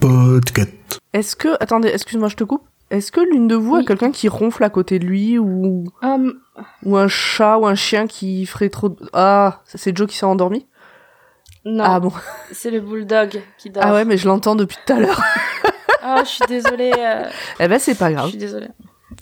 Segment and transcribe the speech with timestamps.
[0.00, 0.98] Podcast.
[1.12, 2.62] Est-ce que, attendez, excuse-moi, je te coupe.
[2.90, 6.34] Est-ce que l'une de vous a quelqu'un qui ronfle à côté de lui ou Hum,
[6.84, 8.96] ou un chat ou un chien qui ferait trop de...
[9.12, 10.66] Ah, c'est Joe qui s'est endormi
[11.66, 12.12] non, Ah bon.
[12.50, 13.82] c'est le bulldog qui dort.
[13.84, 15.22] Ah ouais, mais je l'entends depuis tout à l'heure.
[16.02, 16.92] Ah, je suis désolée.
[16.96, 17.24] euh,
[17.60, 18.28] eh ben, c'est pas je grave.
[18.30, 18.68] suis désolée.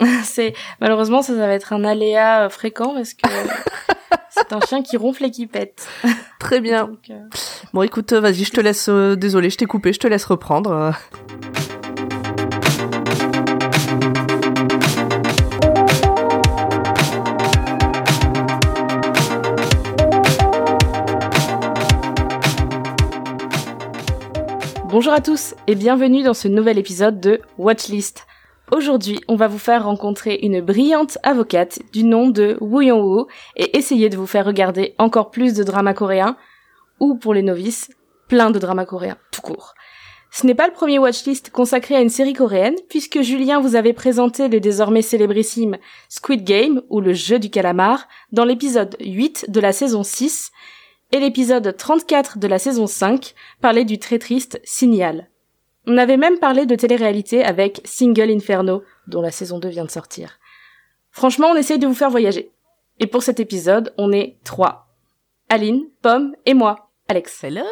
[0.23, 3.29] c'est malheureusement ça, ça va être un aléa euh, fréquent parce que
[4.31, 5.87] c'est un chien qui ronfle et qui pète.
[6.41, 6.87] Très bien.
[6.87, 7.21] Donc, euh,
[7.73, 8.89] Bon, écoute, vas-y, je te laisse...
[8.89, 10.93] euh, désolé, je t'ai coupé, je te laisse reprendre.
[24.89, 28.27] Bonjour à tous et bienvenue dans ce nouvel épisode de Watchlist.
[28.73, 33.79] Aujourd'hui, on va vous faire rencontrer une brillante avocate du nom de Woo Young-woo et
[33.79, 36.37] essayer de vous faire regarder encore plus de dramas coréens
[36.99, 37.91] ou pour les novices,
[38.27, 39.75] plein de dramas coréens tout court.
[40.33, 43.93] Ce n'est pas le premier Watchlist consacré à une série coréenne puisque Julien vous avait
[43.93, 49.61] présenté le désormais célébrissime Squid Game ou le jeu du calamar dans l'épisode 8 de
[49.61, 50.51] la saison 6
[51.13, 55.31] et l'épisode 34 de la saison 5 parlait du très triste Signal.
[55.87, 59.91] On avait même parlé de télé-réalité avec Single Inferno, dont la saison 2 vient de
[59.91, 60.39] sortir.
[61.13, 62.51] Franchement, on essaye de vous faire voyager.
[62.99, 64.89] Et pour cet épisode, on est trois.
[65.49, 67.45] Aline, Pomme et moi, Alex.
[67.45, 67.63] Hello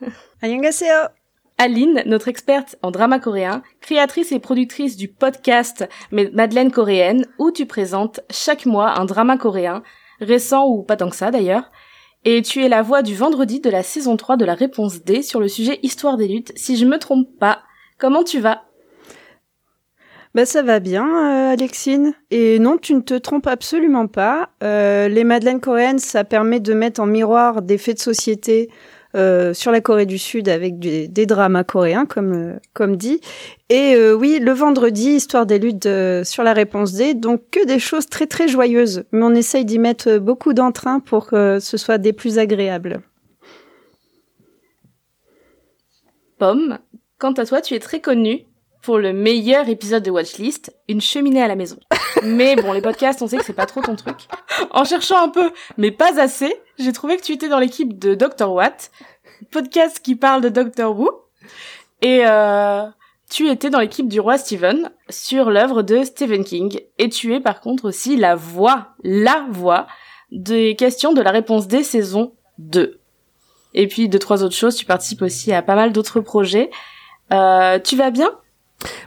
[0.42, 1.08] Annyeonghaseyo
[1.56, 7.64] Aline, notre experte en drama coréen, créatrice et productrice du podcast Madeleine coréenne, où tu
[7.64, 9.82] présentes chaque mois un drama coréen,
[10.20, 11.70] récent ou pas tant que ça d'ailleurs,
[12.24, 15.22] et tu es la voix du vendredi de la saison 3 de la réponse D
[15.22, 17.62] sur le sujet Histoire des luttes, si je me trompe pas.
[17.98, 18.62] Comment tu vas?
[20.34, 22.12] Bah ça va bien, euh, Alexine.
[22.32, 24.50] Et non, tu ne te trompes absolument pas.
[24.64, 28.68] Euh, les madeleines coréennes, ça permet de mettre en miroir des faits de société
[29.14, 33.20] euh, sur la Corée du Sud avec des dramas coréens, comme euh, comme dit.
[33.68, 37.64] Et euh, oui, le vendredi, histoire des luttes euh, sur la réponse D, donc que
[37.66, 39.04] des choses très très joyeuses.
[39.12, 43.00] Mais on essaye d'y mettre beaucoup d'entrain pour que ce soit des plus agréables.
[46.38, 46.78] Pomme,
[47.18, 48.46] quant à toi, tu es très connue
[48.84, 51.78] pour le meilleur épisode de Watchlist, une cheminée à la maison.
[52.22, 54.28] Mais bon, les podcasts, on sait que c'est pas trop ton truc.
[54.70, 58.14] En cherchant un peu, mais pas assez, j'ai trouvé que tu étais dans l'équipe de
[58.14, 58.52] Dr.
[58.52, 58.90] Watt,
[59.50, 60.96] podcast qui parle de Dr.
[60.96, 61.10] Who,
[62.02, 62.84] et euh,
[63.30, 67.40] tu étais dans l'équipe du roi Stephen sur l'œuvre de Stephen King, et tu es
[67.40, 69.86] par contre aussi la voix, la voix
[70.30, 73.00] des questions de la réponse des saisons 2.
[73.74, 76.70] Et puis deux trois autres choses, tu participes aussi à pas mal d'autres projets.
[77.32, 78.30] Euh, tu vas bien?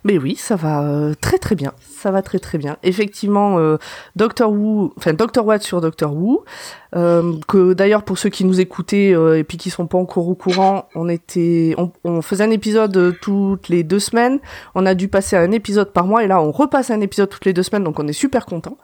[0.04, 1.74] Mais oui, ça va euh, très très bien.
[1.82, 2.78] Ça va très très bien.
[2.84, 3.78] Effectivement, euh,
[4.16, 6.46] Doctor Who, enfin Doctor Watt sur Doctor Who,
[6.96, 10.28] euh, que d'ailleurs pour ceux qui nous écoutaient euh, et puis qui sont pas encore
[10.28, 14.40] au courant, on était, on, on faisait un épisode euh, toutes les deux semaines.
[14.76, 17.30] On a dû passer à un épisode par mois et là on repasse un épisode
[17.30, 18.78] toutes les deux semaines, donc on est super content.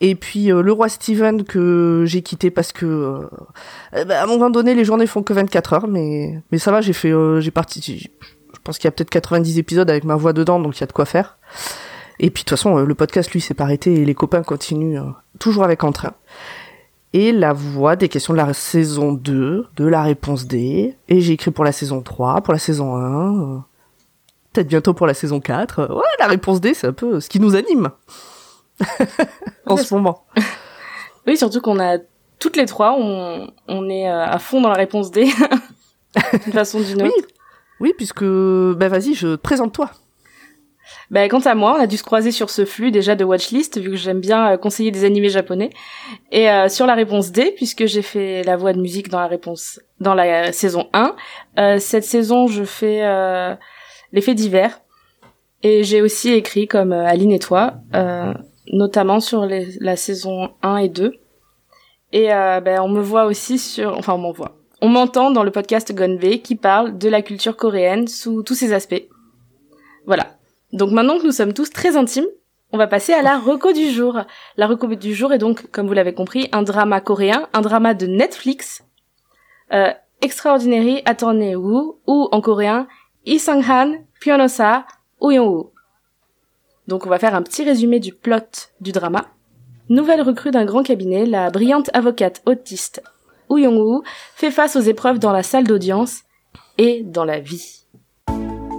[0.00, 3.28] Et puis euh, le roi Steven que j'ai quitté parce que
[3.96, 6.70] eh ben, à un moment donné les journées font que 24 heures, mais mais ça
[6.70, 8.10] va, j'ai fait, j'ai parti.
[8.60, 10.84] Je pense qu'il y a peut-être 90 épisodes avec ma voix dedans, donc il y
[10.84, 11.38] a de quoi faire.
[12.18, 14.42] Et puis de toute façon, euh, le podcast, lui, s'est pas arrêté et les copains
[14.42, 16.12] continuent euh, toujours avec entrain.
[17.14, 20.94] Et la voix des questions de la saison 2, de la réponse D.
[21.08, 23.56] Et j'ai écrit pour la saison 3, pour la saison 1.
[23.56, 23.58] euh,
[24.52, 25.78] Peut-être bientôt pour la saison 4.
[25.78, 27.88] Euh, Ouais, la réponse D, c'est un peu ce qui nous anime.
[29.66, 30.24] en ce moment.
[31.26, 31.98] Oui, surtout qu'on a
[32.38, 35.24] toutes les trois, on, on est à fond dans la réponse D,
[36.44, 37.12] d'une façon ou d'une autre.
[37.14, 37.24] Oui,
[37.96, 39.90] puisque, ben vas-y, je présente-toi.
[41.10, 43.80] Bah, quant à moi, on a dû se croiser sur ce flux déjà de watchlist,
[43.80, 45.70] vu que j'aime bien euh, conseiller des animés japonais,
[46.30, 49.26] et euh, sur la réponse D, puisque j'ai fait la voix de musique dans la
[49.26, 51.14] réponse dans la euh, saison 1.
[51.58, 53.54] Euh, cette saison, je fais euh,
[54.12, 54.80] les faits divers,
[55.62, 57.74] et j'ai aussi écrit comme Aline et toi,
[58.72, 61.14] notamment sur les, la saison 1 et 2.
[62.12, 64.59] Et ben, on me voit aussi sur, enfin on m'envoie.
[64.82, 68.72] On m'entend dans le podcast Gonbe qui parle de la culture coréenne sous tous ses
[68.72, 69.02] aspects.
[70.06, 70.38] Voilà.
[70.72, 72.26] Donc maintenant que nous sommes tous très intimes,
[72.72, 74.20] on va passer à la reco du jour.
[74.56, 77.92] La reco du jour est donc, comme vous l'avez compris, un drama coréen, un drama
[77.92, 78.82] de Netflix,
[79.74, 82.86] euh, Extraordinary Attorney Woo, ou en coréen,
[83.26, 84.86] Lee Sang-han, Pyonosa,
[85.20, 85.72] Uyong-woo.
[86.88, 89.26] Donc on va faire un petit résumé du plot du drama.
[89.90, 93.02] Nouvelle recrue d'un grand cabinet, la brillante avocate autiste
[93.50, 94.02] Uyong-woo
[94.36, 96.22] fait face aux épreuves dans la salle d'audience
[96.78, 97.80] et dans la vie.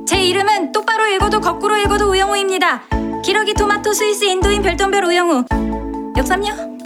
[0.07, 2.83] 제 이름은 똑바로 읽어도 거꾸로 읽어도 우영우입니다.
[3.23, 5.45] 기러기 토마토 스위스 인도인 별똥별 우영우.
[6.17, 6.79] 역삼요?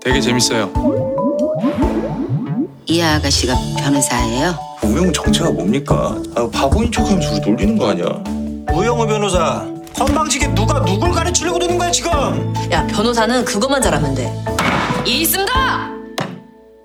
[0.00, 0.72] 되게 재밌어요.
[2.86, 4.54] 이 아가씨가 변호사예요?
[4.84, 6.16] 우영 정체가 뭡니까?
[6.34, 8.06] 아, 바보인 척하면서 우리 놀리는 거 아니야?
[8.72, 9.66] 우영우 변호사
[9.98, 12.10] 건방지게 누가 누굴 가르치려고 드는 거야 지금
[12.70, 14.32] 야 변호사는 그것만 잘하면 돼.
[15.04, 15.90] 이 있습니다.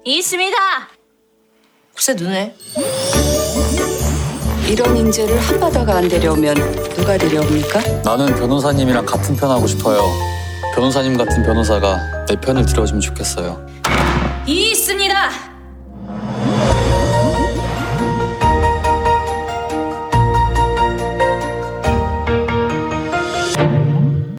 [0.03, 0.57] 있습니다.
[1.93, 2.55] 글쎄 눈에.
[4.67, 6.55] 이런 인재를 한바다가 안 데려오면
[6.95, 7.79] 누가 데려옵니까?
[8.03, 10.01] 나는 변호사님이랑 같은 편 하고 싶어요.
[10.73, 13.63] 변호사님 같은 변호사가 내 편을 들어주면 좋겠어요.
[14.47, 15.52] 이 있습니다.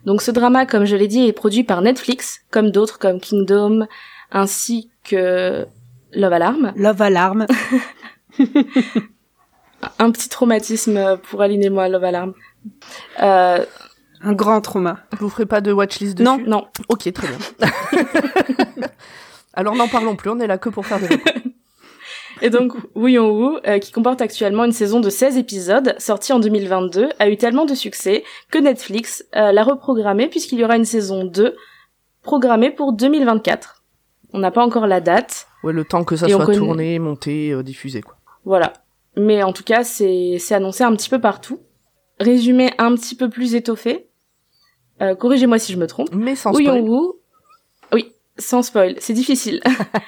[0.05, 3.87] Donc ce drama, comme je l'ai dit, est produit par Netflix, comme d'autres comme Kingdom,
[4.31, 5.67] ainsi que
[6.13, 6.73] Love Alarm.
[6.77, 7.47] Love Alarm.
[9.99, 12.35] Un petit traumatisme pour Aline et moi, Love Alarm.
[13.23, 13.65] Euh,
[14.23, 14.99] Un grand trauma.
[15.19, 16.25] Vous ferez pas de watchlist dessus?
[16.25, 16.39] Non.
[16.47, 17.39] non, Ok, très bien.
[19.55, 21.33] Alors n'en parlons plus, on est là que pour faire des recours.
[22.45, 26.39] Et donc, Woo Young-woo, euh, qui comporte actuellement une saison de 16 épisodes, sortie en
[26.41, 30.85] 2022, a eu tellement de succès que Netflix euh, l'a reprogrammé puisqu'il y aura une
[30.85, 31.57] saison 2
[32.23, 33.83] programmée pour 2024.
[34.35, 37.63] On n'a pas encore la date, Ouais, le temps que ça soit tourné, monté, euh,
[37.63, 38.17] diffusé, quoi.
[38.45, 38.75] voilà.
[39.17, 41.61] Mais en tout cas, c'est c'est annoncé un petit peu partout.
[42.21, 44.11] Résumé un petit peu plus étoffé.
[45.01, 46.09] Euh, Corrigez-moi si je me trompe.
[46.13, 47.21] Mais sans Woo
[48.39, 49.61] sans spoil, c'est difficile.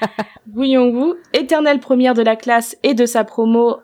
[0.55, 3.78] Woo Young-woo, éternelle première de la classe et de sa promo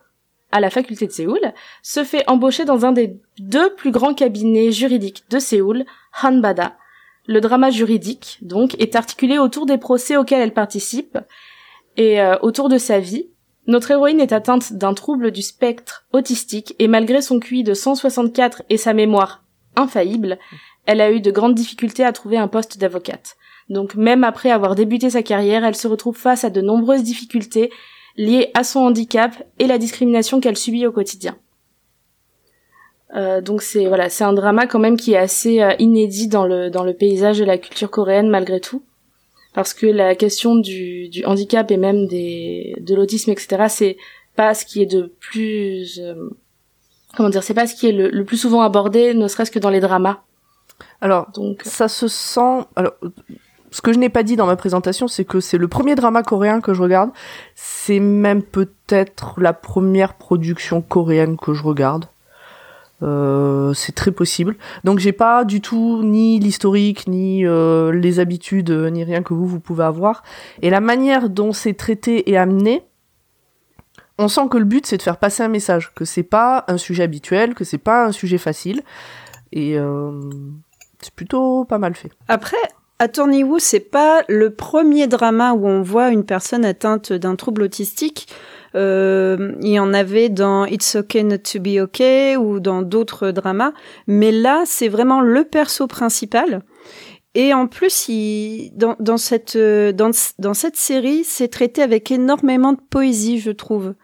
[0.50, 1.40] à la faculté de Séoul,
[1.82, 5.84] se fait embaucher dans un des deux plus grands cabinets juridiques de Séoul,
[6.22, 6.76] Hanbada.
[7.26, 11.18] Le drama juridique, donc, est articulé autour des procès auxquels elle participe
[11.96, 13.28] et euh, autour de sa vie.
[13.66, 18.64] Notre héroïne est atteinte d'un trouble du spectre autistique et malgré son QI de 164
[18.68, 19.44] et sa mémoire
[19.76, 20.38] infaillible,
[20.84, 23.36] elle a eu de grandes difficultés à trouver un poste d'avocate.
[23.72, 27.70] Donc même après avoir débuté sa carrière, elle se retrouve face à de nombreuses difficultés
[28.16, 31.36] liées à son handicap et la discrimination qu'elle subit au quotidien.
[33.14, 36.46] Euh, donc c'est voilà, c'est un drama quand même qui est assez euh, inédit dans
[36.46, 38.82] le dans le paysage de la culture coréenne malgré tout,
[39.54, 43.64] parce que la question du, du handicap et même des de l'autisme etc.
[43.68, 43.96] C'est
[44.34, 46.30] pas ce qui est de plus euh,
[47.16, 49.58] comment dire, c'est pas ce qui est le, le plus souvent abordé, ne serait-ce que
[49.58, 50.22] dans les dramas.
[51.00, 52.64] Alors, Donc ça se sent.
[52.76, 52.94] Alors,
[53.72, 56.22] ce que je n'ai pas dit dans ma présentation, c'est que c'est le premier drama
[56.22, 57.10] coréen que je regarde.
[57.54, 62.06] C'est même peut-être la première production coréenne que je regarde.
[63.02, 64.56] Euh, c'est très possible.
[64.84, 69.32] Donc j'ai pas du tout ni l'historique, ni euh, les habitudes, euh, ni rien que
[69.32, 70.22] vous vous pouvez avoir.
[70.60, 72.82] Et la manière dont c'est traité et amené,
[74.18, 76.76] on sent que le but c'est de faire passer un message, que c'est pas un
[76.76, 78.82] sujet habituel, que c'est pas un sujet facile.
[79.54, 79.76] Et
[81.02, 82.10] c'est plutôt pas mal fait.
[82.28, 82.56] Après,
[83.02, 87.62] Attorney Woo, c'est pas le premier drama où on voit une personne atteinte d'un trouble
[87.62, 88.28] autistique.
[88.76, 93.32] Euh, il y en avait dans It's Okay Not to Be Okay ou dans d'autres
[93.32, 93.72] dramas.
[94.06, 96.62] Mais là, c'est vraiment le perso principal.
[97.34, 103.94] Et en plus, euh, dans, cette série, c'est traité avec énormément de poésie, je trouve.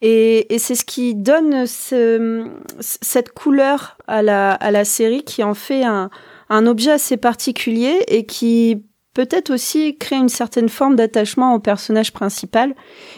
[0.00, 2.46] Et, c'est ce qui donne ce,
[2.80, 6.08] cette couleur à la série qui en fait un,
[6.50, 12.12] un objet assez particulier et qui peut-être aussi crée une certaine forme d'attachement au personnage
[12.12, 12.74] principal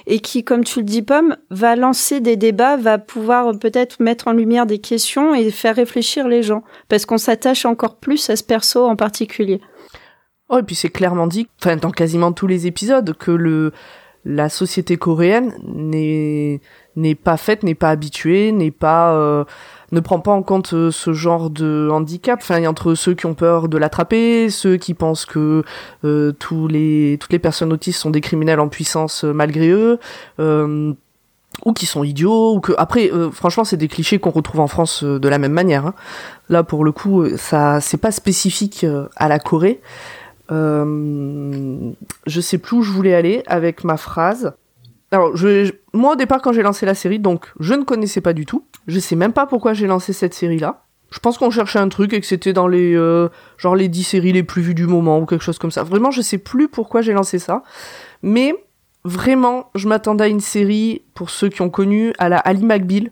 [0.06, 4.28] et qui, comme tu le dis, Pomme, va lancer des débats, va pouvoir peut-être mettre
[4.28, 8.36] en lumière des questions et faire réfléchir les gens parce qu'on s'attache encore plus à
[8.36, 9.60] ce perso en particulier.
[10.48, 13.72] Oh, et puis c'est clairement dit, enfin dans quasiment tous les épisodes, que
[14.24, 16.60] la société coréenne n'est
[16.94, 19.44] n'est pas faite, n'est pas habituée, n'est pas euh,
[19.92, 22.40] ne prend pas en compte euh, ce genre de handicap.
[22.42, 25.62] Enfin, entre ceux qui ont peur de l'attraper, ceux qui pensent que
[26.04, 29.98] euh, tous les toutes les personnes autistes sont des criminels en puissance euh, malgré eux.
[31.66, 35.04] Ou qui sont idiots, ou que après, franchement, c'est des clichés qu'on retrouve en France
[35.04, 35.86] de la même manière.
[35.86, 35.94] hein.
[36.48, 39.82] Là, pour le coup, ça, c'est pas spécifique à la Corée.
[40.48, 41.92] Je
[42.26, 44.54] sais plus où je voulais aller avec ma phrase.
[45.12, 48.20] Alors, je, je- moi au départ quand j'ai lancé la série, donc je ne connaissais
[48.20, 48.64] pas du tout.
[48.88, 50.82] Je sais même pas pourquoi j'ai lancé cette série-là.
[51.10, 53.28] Je pense qu'on cherchait un truc et que c'était dans les euh,
[53.58, 55.82] genre les 10 séries les plus vues du moment ou quelque chose comme ça.
[55.84, 57.62] Vraiment, je sais plus pourquoi j'ai lancé ça.
[58.22, 58.54] Mais
[59.04, 63.10] vraiment, je m'attendais à une série pour ceux qui ont connu à la Ali McBeal.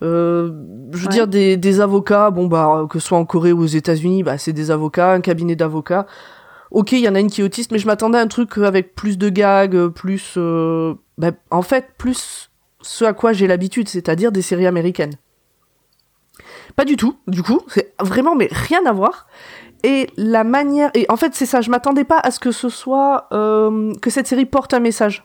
[0.00, 0.52] Euh,
[0.92, 1.12] je veux Ouais.
[1.12, 4.38] dire des, des avocats, bon bah que ce soit en Corée ou aux États-Unis, bah
[4.38, 6.06] c'est des avocats, un cabinet d'avocats.
[6.70, 8.58] Ok, il y en a une qui est autiste, mais je m'attendais à un truc
[8.58, 13.88] avec plus de gags, plus, euh, bah, en fait, plus ce à quoi j'ai l'habitude,
[13.88, 15.14] c'est-à-dire des séries américaines.
[16.76, 19.26] Pas du tout, du coup, c'est vraiment mais rien à voir.
[19.82, 22.68] Et la manière, et en fait c'est ça, je m'attendais pas à ce que ce
[22.68, 25.24] soit euh, que cette série porte un message.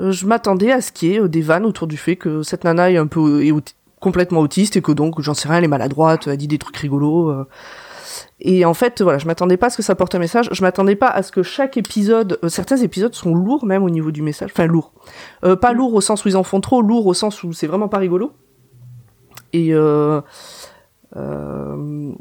[0.00, 2.42] euh, je m'attendais à ce qu'il y ait euh, des vannes autour du fait que
[2.42, 3.52] cette nana est un peu est
[4.00, 6.76] complètement autiste et que donc j'en sais rien, elle est maladroite, elle dit des trucs
[6.76, 7.30] rigolos.
[7.30, 7.48] euh.
[8.40, 10.48] Et en fait, voilà, je m'attendais pas à ce que ça porte un message.
[10.52, 13.90] Je m'attendais pas à ce que chaque épisode, euh, certains épisodes sont lourds même au
[13.90, 14.50] niveau du message.
[14.52, 14.92] Enfin lourds,
[15.44, 17.66] Euh, pas lourds au sens où ils en font trop, lourds au sens où c'est
[17.66, 18.32] vraiment pas rigolo.
[19.52, 20.20] Et euh,
[21.16, 22.12] euh,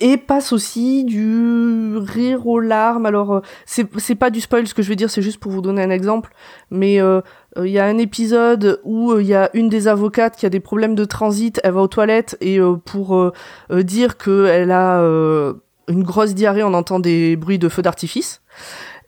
[0.00, 3.06] et passe aussi du rire aux larmes.
[3.06, 5.52] Alors euh, c'est c'est pas du spoil ce que je vais dire, c'est juste pour
[5.52, 6.32] vous donner un exemple.
[6.70, 7.20] Mais euh,
[7.58, 10.50] euh, il y a un épisode où il y a une des avocates qui a
[10.50, 13.32] des problèmes de transit, elle va aux toilettes et pour
[13.70, 15.54] dire qu'elle a euh,
[15.88, 18.42] une grosse diarrhée, on entend des bruits de feux d'artifice.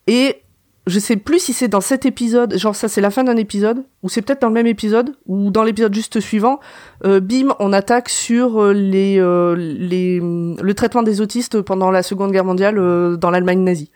[0.07, 0.43] Et
[0.89, 3.85] je sais plus si c'est dans cet épisode, genre ça c'est la fin d'un épisode,
[4.03, 6.61] ou c'est peut-être dans le même épisode, ou dans l'épisode juste suivant,
[7.05, 12.33] euh, bim, on attaque sur euh, euh, les, le traitement des autistes pendant la Seconde
[12.33, 12.77] Guerre mondiale
[13.19, 13.91] dans l'Allemagne nazie.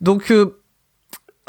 [0.00, 0.32] Donc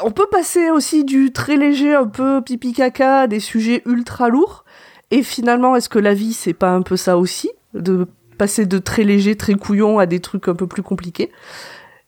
[0.00, 4.28] on peut passer aussi du très léger, un peu pipi caca, à des sujets ultra
[4.28, 4.64] lourds.
[5.10, 8.06] Et finalement, est-ce que la vie, c'est pas un peu ça aussi De
[8.36, 11.30] passer de très léger, très couillon à des trucs un peu plus compliqués?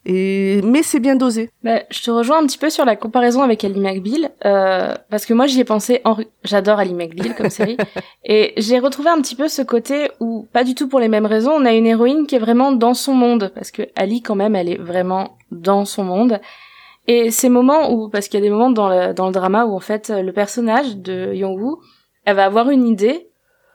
[0.06, 1.50] Et mais c'est bien dosé.
[1.62, 5.26] Bah, je te rejoins un petit peu sur la comparaison avec Ali McBeal, euh, parce
[5.26, 6.00] que moi j'y ai pensé.
[6.04, 6.16] En...
[6.42, 7.76] J'adore Ali McBeal comme série,
[8.24, 11.26] et j'ai retrouvé un petit peu ce côté où, pas du tout pour les mêmes
[11.26, 14.36] raisons, on a une héroïne qui est vraiment dans son monde, parce que Ali quand
[14.36, 16.40] même, elle est vraiment dans son monde.
[17.06, 19.64] Et ces moments où, parce qu'il y a des moments dans le, dans le drama
[19.66, 21.80] où en fait le personnage de Yong-woo,
[22.24, 23.28] elle va avoir une idée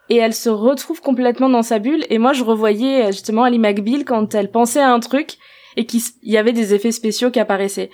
[0.09, 2.05] et elle se retrouve complètement dans sa bulle.
[2.09, 5.37] Et moi je revoyais justement Ali McBeal quand elle pensait à un truc
[5.75, 7.89] et qu'il y avait des effets spéciaux qui apparaissaient.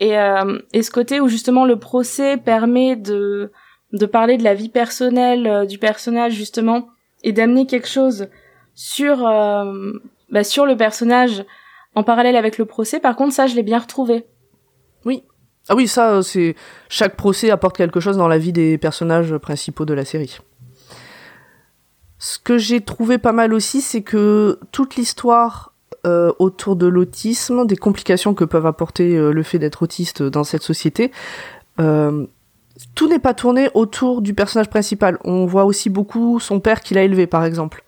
[0.00, 3.50] Et, euh, et ce côté où justement le procès permet de,
[3.92, 6.88] de parler de la vie personnelle euh, du personnage justement
[7.22, 8.28] et d'amener quelque chose
[8.74, 9.92] sur, euh,
[10.30, 11.44] bah, sur le personnage
[11.94, 14.26] en parallèle avec le procès, par contre ça je l'ai bien retrouvé.
[15.04, 15.24] Oui.
[15.68, 16.54] Ah oui, ça, euh, c'est
[16.88, 20.38] chaque procès apporte quelque chose dans la vie des personnages principaux de la série.
[22.18, 25.67] Ce que j'ai trouvé pas mal aussi, c'est que toute l'histoire
[26.06, 30.44] euh, autour de l'autisme, des complications que peuvent apporter euh, le fait d'être autiste dans
[30.44, 31.10] cette société,
[31.80, 32.24] euh,
[32.94, 35.18] tout n'est pas tourné autour du personnage principal.
[35.24, 37.82] On voit aussi beaucoup son père qui l'a élevé, par exemple.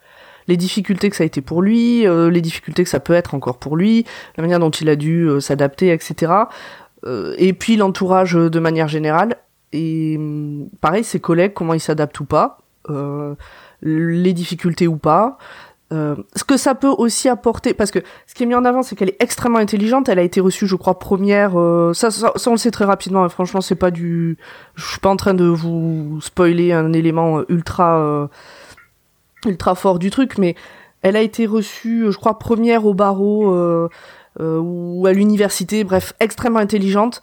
[0.48, 3.58] Les difficultés que ça a été pour lui, les difficultés que ça peut être encore
[3.58, 4.04] pour lui,
[4.36, 6.32] la manière dont il a dû s'adapter, etc.
[7.38, 9.36] Et puis l'entourage de manière générale.
[9.72, 12.58] Et hum, pareil, ses collègues, comment ils s'adaptent ou pas,
[13.82, 15.38] les difficultés ou pas.
[15.92, 18.82] Euh, ce que ça peut aussi apporter, parce que ce qui est mis en avant,
[18.82, 20.09] c'est qu'elle est extrêmement intelligente.
[20.09, 21.59] Elle a été reçue, je crois, première.
[21.59, 23.26] euh, ça, ça, ça, on le sait très rapidement.
[23.26, 24.38] Et franchement, c'est pas du.
[24.76, 28.28] Je suis pas en train de vous spoiler un élément euh, ultra euh,
[29.47, 30.54] ultra fort du truc, mais
[31.02, 33.88] elle a été reçue, je crois, première au barreau euh,
[34.38, 35.82] ou à l'université.
[35.82, 37.23] Bref, extrêmement intelligente.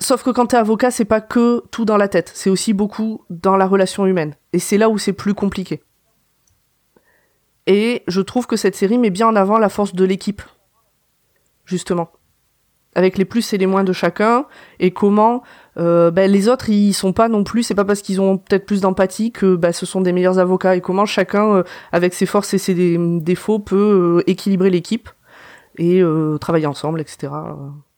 [0.00, 3.22] Sauf que quand t'es avocat, c'est pas que tout dans la tête, c'est aussi beaucoup
[3.30, 4.34] dans la relation humaine.
[4.52, 5.82] Et c'est là où c'est plus compliqué.
[7.66, 10.42] Et je trouve que cette série met bien en avant la force de l'équipe.
[11.64, 12.10] Justement.
[12.96, 14.46] Avec les plus et les moins de chacun,
[14.78, 15.42] et comment
[15.78, 18.66] euh, ben, les autres, ils sont pas non plus, c'est pas parce qu'ils ont peut-être
[18.66, 22.26] plus d'empathie que ben, ce sont des meilleurs avocats, et comment chacun, euh, avec ses
[22.26, 25.08] forces et ses dé- défauts, peut euh, équilibrer l'équipe
[25.76, 27.32] et euh, travailler ensemble, etc.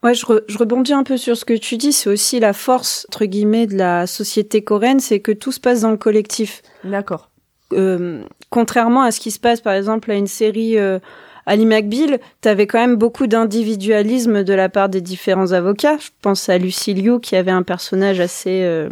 [0.03, 1.93] Ouais, je, re- je rebondis un peu sur ce que tu dis.
[1.93, 5.83] C'est aussi la force, entre guillemets, de la société coréenne, c'est que tout se passe
[5.83, 6.63] dans le collectif.
[6.85, 7.31] D'accord.
[7.73, 10.99] Euh, contrairement à ce qui se passe, par exemple, à une série euh,
[11.47, 15.97] Ali McBeal, t'avais quand même beaucoup d'individualisme de la part des différents avocats.
[15.99, 18.63] Je pense à Lucy Liu, qui avait un personnage assez...
[18.63, 18.89] euh,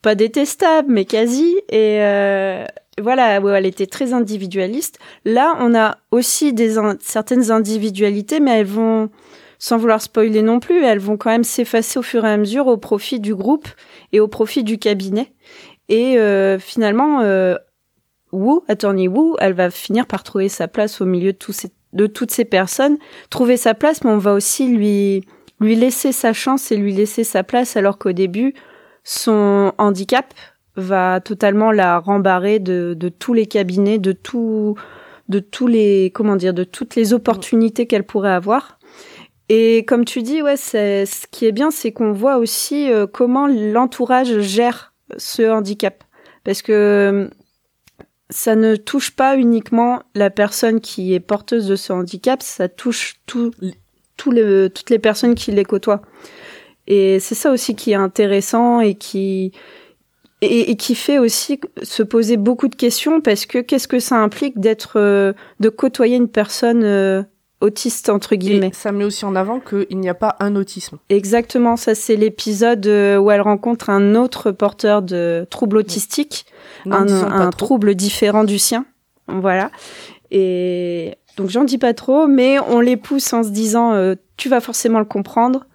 [0.00, 1.54] pas détestable, mais quasi.
[1.68, 2.64] Et euh,
[3.00, 4.98] voilà, elle était très individualiste.
[5.24, 6.54] Là, on a aussi
[7.00, 9.10] certaines individualités, mais elles vont,
[9.58, 12.66] sans vouloir spoiler non plus, elles vont quand même s'effacer au fur et à mesure
[12.66, 13.68] au profit du groupe
[14.12, 15.32] et au profit du cabinet.
[15.88, 16.16] Et
[16.58, 17.20] finalement,
[18.32, 21.70] Wu, Attorney Wu, elle va finir par trouver sa place au milieu de, tous ces,
[21.92, 22.98] de toutes ces personnes,
[23.30, 25.24] trouver sa place, mais on va aussi lui
[25.60, 28.52] lui laisser sa chance et lui laisser sa place, alors qu'au début,
[29.04, 30.34] son handicap
[30.76, 34.74] va totalement la rembarrer de, de tous les cabinets, de tout,
[35.28, 38.78] de tous les, comment dire, de toutes les opportunités qu'elle pourrait avoir.
[39.48, 43.06] Et comme tu dis, ouais, c'est, ce qui est bien, c'est qu'on voit aussi euh,
[43.06, 46.04] comment l'entourage gère ce handicap.
[46.44, 47.30] Parce que
[48.32, 53.16] ça ne touche pas uniquement la personne qui est porteuse de ce handicap, ça touche
[53.26, 53.52] tout,
[54.16, 54.32] tout
[54.74, 56.02] toutes les personnes qui les côtoient.
[56.86, 59.52] Et c'est ça aussi qui est intéressant et qui,
[60.40, 64.16] et, et qui fait aussi se poser beaucoup de questions parce que qu'est-ce que ça
[64.16, 67.22] implique d'être, euh, de côtoyer une personne euh,
[67.62, 68.68] autiste entre guillemets.
[68.68, 70.98] Et ça met aussi en avant qu'il n'y a pas un autisme.
[71.08, 76.44] Exactement, ça c'est l'épisode euh, où elle rencontre un autre porteur de troubles autistiques,
[76.90, 78.84] un, un trouble différent du sien.
[79.28, 79.70] Voilà.
[80.30, 84.48] Et donc j'en dis pas trop, mais on les pousse en se disant euh, tu
[84.48, 85.66] vas forcément le comprendre,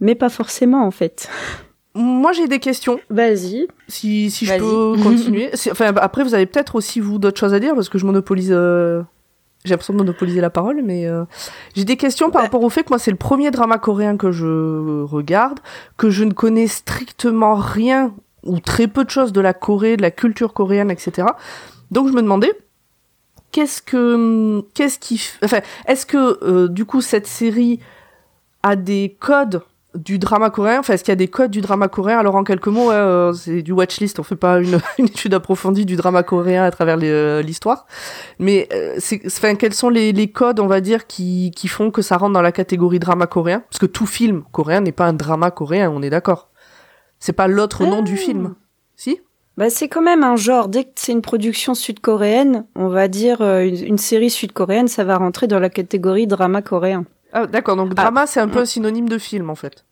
[0.00, 1.28] mais pas forcément en fait.
[1.96, 2.98] Moi j'ai des questions.
[3.10, 3.68] Vas-y.
[3.88, 5.50] Si, si je peux continuer.
[5.70, 8.50] enfin après vous avez peut-être aussi vous d'autres choses à dire parce que je monopolise.
[8.52, 9.02] Euh,
[9.64, 11.24] j'ai l'impression de monopoliser la parole, mais euh,
[11.74, 12.46] j'ai des questions par bah.
[12.46, 15.60] rapport au fait que moi c'est le premier drama coréen que je regarde,
[15.96, 20.02] que je ne connais strictement rien ou très peu de choses de la Corée, de
[20.02, 21.28] la culture coréenne, etc.
[21.90, 22.52] Donc je me demandais
[23.52, 27.80] qu'est-ce que qu'est-ce qui enfin est-ce que euh, du coup cette série
[28.62, 29.62] a des codes
[29.94, 32.18] du drama coréen enfin est-ce qu'il y a des codes du drama coréen?
[32.18, 35.86] Alors en quelques mots euh, c'est du watchlist on fait pas une, une, étude approfondie
[35.86, 37.86] du drama coréen à travers euh, l'histoire
[38.38, 42.02] mais c'est enfin quels sont les, les, codes on va dire qui, qui font que
[42.02, 43.60] ça rentre dans la catégorie drama coréen?
[43.70, 46.50] Parce que tout film coréen n'est pas un drama coréen on est d'accord
[47.18, 48.54] c'est pas l'autre nom du film
[48.96, 49.20] si?
[49.56, 50.68] Bah, c'est quand même un genre.
[50.68, 55.16] Dès que c'est une production sud-coréenne, on va dire euh, une, série sud-coréenne, ça va
[55.16, 57.04] rentrer dans la catégorie drama coréen.
[57.32, 57.76] Ah, d'accord.
[57.76, 58.26] Donc drama, ah.
[58.26, 59.83] c'est un peu un synonyme de film, en fait.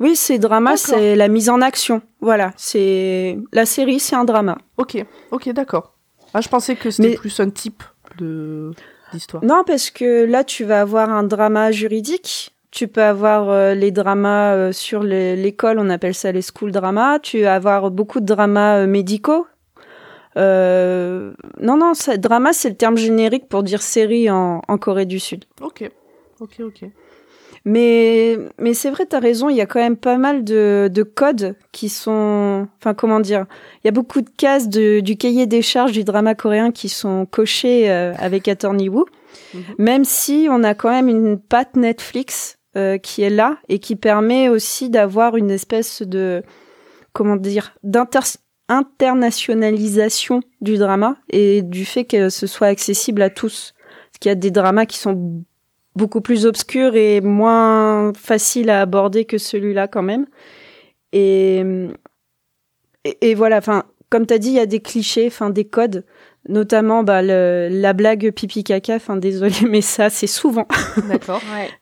[0.00, 2.02] Oui, c'est drama, c'est la mise en action.
[2.20, 4.58] Voilà, c'est la série, c'est un drama.
[4.76, 5.94] Ok, ok, d'accord.
[6.34, 7.82] Ah, je pensais que c'était plus un type
[8.18, 8.72] de
[9.12, 9.44] d'histoire.
[9.44, 13.90] Non, parce que là, tu vas avoir un drama juridique tu peux avoir euh, les
[13.90, 17.18] dramas euh, sur l'école, on appelle ça les school dramas.
[17.20, 19.46] Tu vas avoir beaucoup de dramas euh, médicaux.
[20.36, 25.18] non, non, ça, drama, c'est le terme générique pour dire série en, en Corée du
[25.18, 25.46] Sud.
[25.62, 25.90] Ok,
[26.40, 26.84] ok, ok.
[27.68, 30.88] Mais, mais c'est vrai, tu as raison, il y a quand même pas mal de,
[30.90, 32.68] de codes qui sont.
[32.78, 33.46] Enfin, comment dire
[33.82, 36.88] Il y a beaucoup de cases de, du cahier des charges du drama coréen qui
[36.88, 39.06] sont cochées avec Attorney Woo.
[39.52, 39.62] Mhm.
[39.78, 43.96] Même si on a quand même une patte Netflix euh, qui est là et qui
[43.96, 46.42] permet aussi d'avoir une espèce de
[47.14, 53.72] comment dire d'internationalisation du drama et du fait que ce soit accessible à tous.
[54.10, 55.42] Parce qu'il y a des dramas qui sont
[55.96, 60.26] beaucoup plus obscurs et moins faciles à aborder que celui-là quand même.
[61.12, 61.62] Et,
[63.22, 66.04] et, voilà, enfin, comme tu as dit, il y a des clichés, enfin des codes,
[66.48, 68.96] notamment bah, le, la blague pipi caca.
[68.96, 70.68] Enfin, désolé, mais ça, c'est souvent.
[71.08, 71.40] D'accord.
[71.56, 71.68] ouais.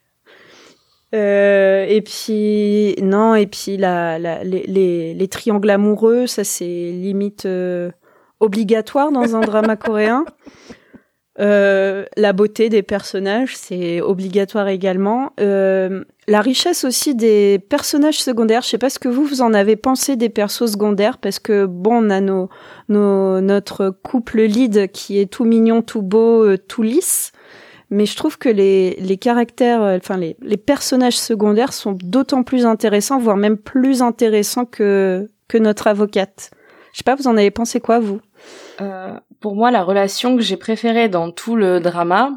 [1.15, 6.65] Euh, et puis non, et puis la, la les, les, les, triangles amoureux, ça c'est
[6.65, 7.93] limite euh,
[8.41, 10.25] obligatoire dans un drama coréen.
[11.41, 15.33] Euh, la beauté des personnages, c'est obligatoire également.
[15.41, 18.63] Euh, la richesse aussi des personnages secondaires.
[18.63, 21.67] Je sais pas ce que vous vous en avez pensé des persos secondaires, parce que
[21.67, 22.49] bon, on a nos,
[22.89, 27.33] nos notre couple lead qui est tout mignon, tout beau, euh, tout lisse
[27.91, 32.43] mais je trouve que les, les caractères, euh, enfin les, les personnages secondaires sont d'autant
[32.43, 36.51] plus intéressants, voire même plus intéressants que, que notre avocate.
[36.93, 38.21] Je sais pas, vous en avez pensé quoi, vous?
[38.81, 42.31] Euh, Pour moi, la relation que j'ai préférée dans tout le drama,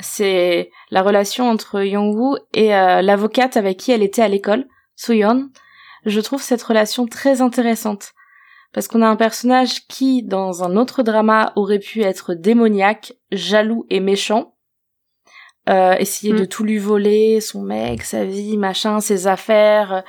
[0.00, 5.50] c'est la relation entre Yongwoo et euh, l'avocate avec qui elle était à l'école, Soyeon.
[6.04, 8.12] Je trouve cette relation très intéressante.
[8.72, 13.86] Parce qu'on a un personnage qui, dans un autre drama, aurait pu être démoniaque, jaloux
[13.90, 14.54] et méchant,
[15.68, 16.48] euh, essayer de mm.
[16.48, 20.04] tout lui voler, son mec, sa vie, machin, ses affaires.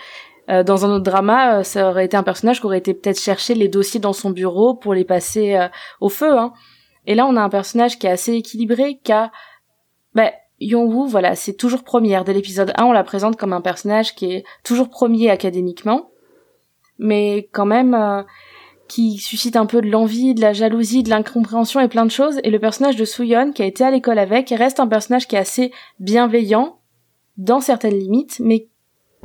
[0.49, 3.19] Euh, dans un autre drama, euh, ça aurait été un personnage qui aurait été peut-être
[3.19, 5.67] chercher les dossiers dans son bureau pour les passer euh,
[6.01, 6.37] au feu.
[6.37, 6.53] Hein.
[7.05, 9.31] Et là, on a un personnage qui est assez équilibré, qui a...
[10.13, 12.23] Bah, Yongwoo, voilà, c'est toujours première.
[12.23, 16.11] Dès l'épisode 1, on la présente comme un personnage qui est toujours premier académiquement,
[16.99, 18.23] mais quand même
[18.87, 22.39] qui suscite un peu de l'envie, de la jalousie, de l'incompréhension et plein de choses.
[22.43, 25.35] Et le personnage de Suyeon, qui a été à l'école avec, reste un personnage qui
[25.35, 26.79] est assez bienveillant,
[27.37, 28.67] dans certaines limites, mais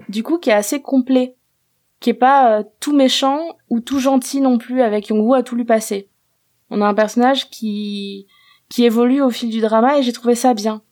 [0.09, 1.37] du coup qui est assez complet,
[2.01, 5.57] qui est pas euh, tout méchant ou tout gentil non plus avec Yongwoo à tout
[5.57, 6.09] lui passer.
[6.71, 8.27] On a un personnage qui
[8.69, 10.83] qui évolue au fil du drama et j'ai trouvé ça bien.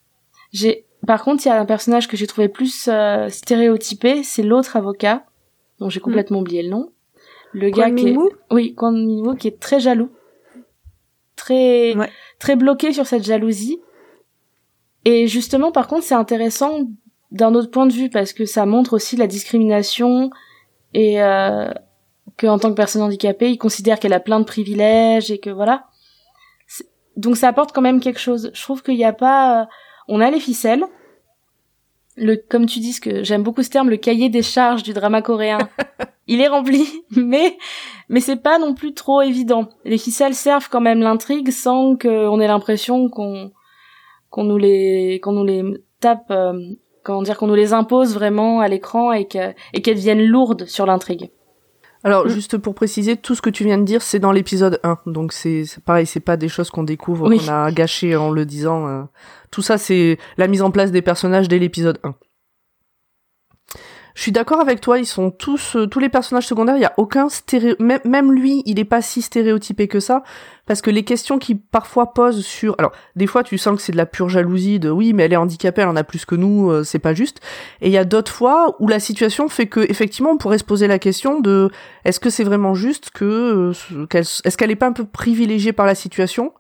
[0.53, 4.43] J'ai par contre, il y a un personnage que j'ai trouvé plus euh, stéréotypé, c'est
[4.43, 5.25] l'autre avocat
[5.79, 6.05] dont j'ai mm.
[6.05, 6.91] complètement oublié le nom
[7.57, 8.17] le gars qui est,
[8.51, 10.11] oui, Kwon qui est très jaloux,
[11.35, 11.95] très
[12.39, 13.81] très bloqué sur cette jalousie.
[15.07, 16.87] Et justement, par contre, c'est intéressant
[17.37, 20.31] d'un autre point de vue parce que ça montre aussi la discrimination
[20.95, 21.71] et euh,
[22.37, 25.51] que en tant que personne handicapée, il considère qu'elle a plein de privilèges et que
[25.51, 25.87] voilà.
[27.17, 28.51] Donc ça apporte quand même quelque chose.
[28.53, 29.67] Je trouve qu'il n'y a pas, euh,
[30.09, 30.85] on a les ficelles,
[32.17, 34.93] le, comme tu dis, ce que j'aime beaucoup ce terme, le cahier des charges du
[34.93, 35.59] drama coréen.
[36.27, 37.57] il est rempli, mais
[38.09, 39.69] mais c'est pas non plus trop évident.
[39.85, 43.53] Les ficelles servent quand même l'intrigue sans qu'on ait l'impression qu'on
[44.31, 45.63] qu'on nous les qu'on nous les
[46.01, 46.59] tapent, euh,
[47.07, 50.67] comment dire, qu'on nous les impose vraiment à l'écran et que et qu'elles deviennent lourdes
[50.67, 51.31] sur l'intrigue.
[52.05, 54.99] Alors, juste pour préciser, tout ce que tu viens de dire, c'est dans l'épisode 1.
[55.07, 57.39] Donc, c'est pareil, c'est pas des choses qu'on découvre, Oui.
[57.39, 58.87] qu'on a gâché en le disant.
[58.87, 59.03] euh.
[59.51, 62.15] Tout ça, c'est la mise en place des personnages dès l'épisode 1.
[64.17, 66.87] Je suis d'accord avec toi, ils sont tous, euh, tous les personnages secondaires, il y
[66.87, 70.23] a aucun stéréo, même, lui, il est pas si stéréotypé que ça,
[70.65, 73.93] parce que les questions qu'il parfois pose sur, alors, des fois tu sens que c'est
[73.93, 76.35] de la pure jalousie de oui, mais elle est handicapée, elle en a plus que
[76.35, 77.43] nous, euh, c'est pas juste.
[77.83, 80.65] Et il y a d'autres fois où la situation fait que, effectivement, on pourrait se
[80.65, 81.71] poser la question de
[82.07, 85.85] est-ce que c'est vraiment juste que, euh, est-ce qu'elle est pas un peu privilégiée par
[85.85, 86.55] la situation?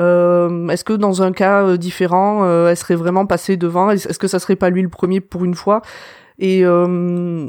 [0.00, 3.90] Euh, est-ce que dans un cas euh, différent, elle serait vraiment passée devant?
[3.90, 5.82] Est-ce que ça serait pas lui le premier pour une fois?
[6.38, 7.48] Et euh,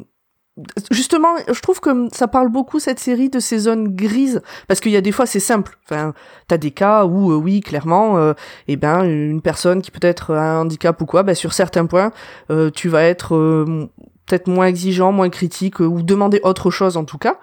[0.91, 4.91] justement, je trouve que ça parle beaucoup cette série de ces zones grises parce qu'il
[4.91, 5.78] y a des fois c'est simple.
[5.86, 6.13] Enfin,
[6.47, 8.34] t'as des cas où euh, oui, clairement, euh,
[8.67, 12.12] eh ben une personne qui peut-être a un handicap ou quoi, ben, sur certains points,
[12.52, 13.89] euh, tu vas être euh,
[14.25, 17.38] peut-être moins exigeant, moins critique euh, ou demander autre chose en tout cas.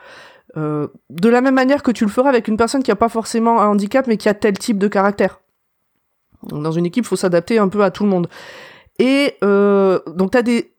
[0.55, 3.61] De la même manière que tu le feras avec une personne qui a pas forcément
[3.61, 5.41] un handicap mais qui a tel type de caractère.
[6.45, 8.29] Donc, dans une équipe, faut s'adapter un peu à tout le monde.
[8.99, 10.73] Et donc t'as des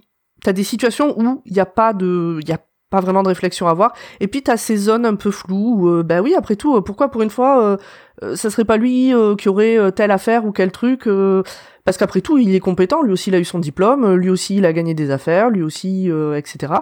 [0.43, 3.67] t'as des situations où il y a pas de y a pas vraiment de réflexion
[3.67, 3.93] à avoir.
[4.19, 7.10] Et puis t'as ces zones un peu floues où bah oui après tout euh, pourquoi
[7.10, 7.78] pour une fois euh,
[8.23, 11.43] euh, ça serait pas lui qui aurait telle affaire ou quel truc euh,
[11.84, 14.58] parce qu'après tout il est compétent lui aussi il a eu son diplôme lui aussi
[14.58, 16.73] il a gagné des affaires lui aussi etc.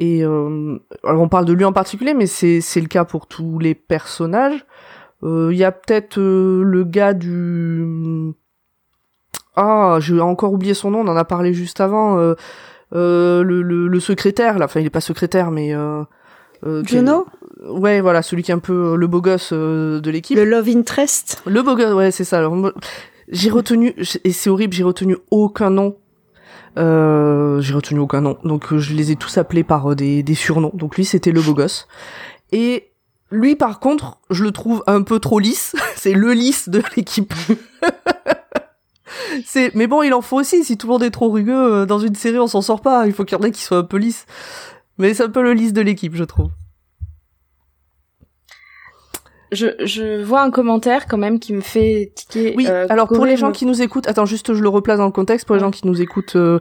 [0.00, 3.58] Et alors on parle de lui en particulier, mais c'est c'est le cas pour tous
[3.58, 4.64] les personnages.
[5.24, 8.32] Il y a peut-être le gars du
[9.56, 12.34] ah j'ai encore oublié son nom, on en a parlé juste avant.
[12.94, 16.02] Euh, euh, le, le, le secrétaire là, enfin il est pas secrétaire mais euh,
[16.66, 17.26] euh, qui est- Juno
[17.68, 20.36] Ouais voilà celui qui est un peu euh, le beau gosse euh, de l'équipe.
[20.38, 21.42] Le Love Interest?
[21.46, 22.38] Le beau gosse ouais c'est ça.
[22.38, 22.72] Alors,
[23.28, 25.96] j'ai retenu et c'est horrible j'ai retenu aucun nom
[26.78, 30.22] euh, j'ai retenu aucun nom, donc euh, je les ai tous appelés par euh, des,
[30.22, 30.70] des surnoms.
[30.74, 31.88] Donc lui, c'était le beau gosse.
[32.52, 32.90] Et
[33.32, 35.74] lui, par contre, je le trouve un peu trop lisse.
[35.96, 37.34] c'est le lisse de l'équipe.
[39.44, 40.64] c'est, mais bon, il en faut aussi.
[40.64, 43.06] Si tout le monde est trop rugueux euh, dans une série, on s'en sort pas.
[43.06, 44.26] Il faut qu'il y en ait qui soient un peu lisses.
[44.98, 46.50] Mais c'est un peu le lisse de l'équipe, je trouve.
[49.50, 52.52] Je, je vois un commentaire quand même qui me fait tiquer.
[52.56, 54.98] Oui, euh, alors pour les gens me- qui nous écoutent, attends, juste je le replace
[54.98, 56.58] dans le contexte, pour les gens qui nous écoutent euh,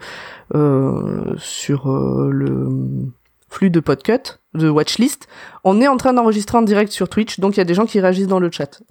[0.56, 2.70] euh, sur le
[3.50, 5.28] flux de podcut, de watchlist,
[5.66, 7.86] on est en train d'enregistrer en direct sur Twitch, donc il y a des gens
[7.86, 8.82] qui réagissent dans le chat.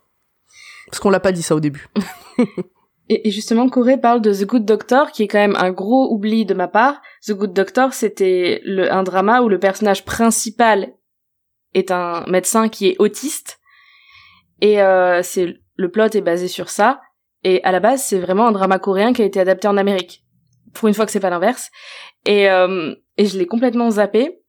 [0.91, 1.89] Parce qu'on l'a pas dit ça au début.
[3.09, 6.45] Et, justement, Corée parle de The Good Doctor, qui est quand même un gros oubli
[6.45, 7.01] de ma part.
[7.25, 10.93] The Good Doctor, c'était un drama où le personnage principal
[11.75, 13.61] est un médecin qui est autiste.
[14.61, 17.01] Et euh, c'est le plot est basé sur ça.
[17.45, 20.25] Et à la base, c'est vraiment un drama coréen qui a été adapté en Amérique.
[20.73, 21.71] Pour une fois que c'est pas l'inverse.
[22.25, 24.43] Et, euh, et je l'ai complètement zappé.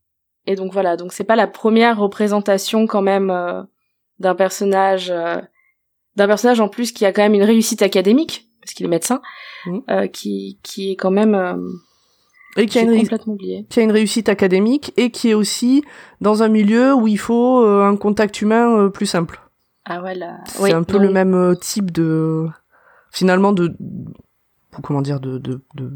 [0.48, 3.62] Et donc voilà, donc c'est pas la première représentation quand même euh,
[4.20, 5.42] d'un personnage, euh,
[6.16, 9.22] d'un personnage en plus qui a quand même une réussite académique parce qu'il est médecin,
[9.66, 9.82] Mhm.
[9.90, 11.56] euh, qui qui est quand même euh,
[12.58, 13.66] Et qui a, une, complètement oublié.
[13.70, 15.84] qui a une réussite académique et qui est aussi
[16.22, 19.42] dans un milieu où il faut euh, un contact humain plus simple.
[19.86, 20.40] Ah voilà.
[20.46, 22.46] C'est un peu le même type de
[23.12, 23.74] finalement de
[24.84, 25.92] comment dire de de, de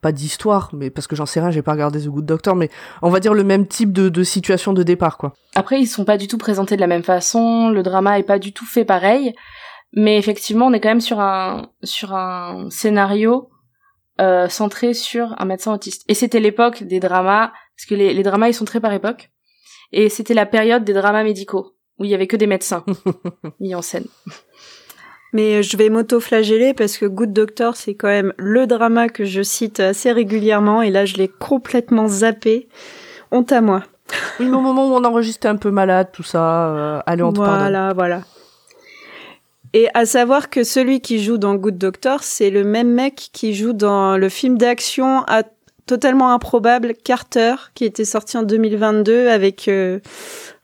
[0.00, 2.70] pas d'histoire mais parce que j'en sais rien j'ai pas regardé The Good Doctor mais
[3.02, 6.04] on va dire le même type de, de situation de départ quoi Après, ils sont
[6.04, 8.84] pas du tout présentés de la même façon, le drama est pas du tout fait
[8.84, 9.32] pareil,
[9.94, 13.50] mais effectivement, on est quand même sur un sur un scénario
[14.20, 16.04] euh, centré sur un médecin autiste.
[16.08, 19.30] Et c'était l'époque des dramas, parce que les, les dramas ils sont très par époque,
[19.92, 22.84] et c'était la période des dramas médicaux où il y avait que des médecins
[23.60, 24.06] mis en scène.
[25.32, 29.24] Mais euh, je vais m'auto-flageller parce que Good Doctor, c'est quand même le drama que
[29.24, 32.68] je cite assez régulièrement et là, je l'ai complètement zappé.
[33.30, 33.82] Honte à moi.
[34.38, 37.32] oui mais au moment où on enregistre un peu malade tout ça euh, allez on
[37.32, 37.58] te pardonne.
[37.58, 38.20] Voilà, voilà.
[39.76, 43.54] Et à savoir que celui qui joue dans Good Doctor, c'est le même mec qui
[43.54, 45.42] joue dans le film d'action à-
[45.86, 49.98] totalement improbable Carter, qui était sorti en 2022 avec euh,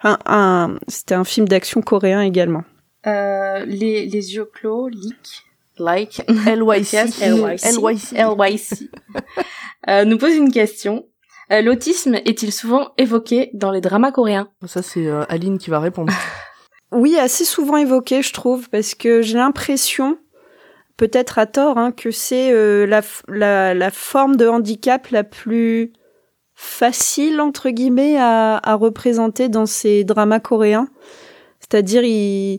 [0.05, 2.63] un, un- c'était un film d'action coréen également.
[3.07, 5.43] Euh, les, les yeux clos, leak,
[5.79, 7.65] like, LYC LYC.
[7.65, 8.91] LYC LYC.
[9.89, 11.05] Euh, nous pose une question.
[11.51, 14.49] Euh, L'autisme est-il souvent évoqué dans les dramas coréens?
[14.67, 16.13] Ça c'est euh, Aline qui va répondre
[16.93, 20.19] Oui, assez souvent évoqué, je trouve, parce que j'ai l'impression,
[20.97, 25.93] peut-être à tort, hein, que c'est euh, la, la, la forme de handicap la plus
[26.55, 30.89] facile, entre guillemets, à, à représenter dans ces dramas coréens.
[31.61, 32.59] C'est-à-dire, il...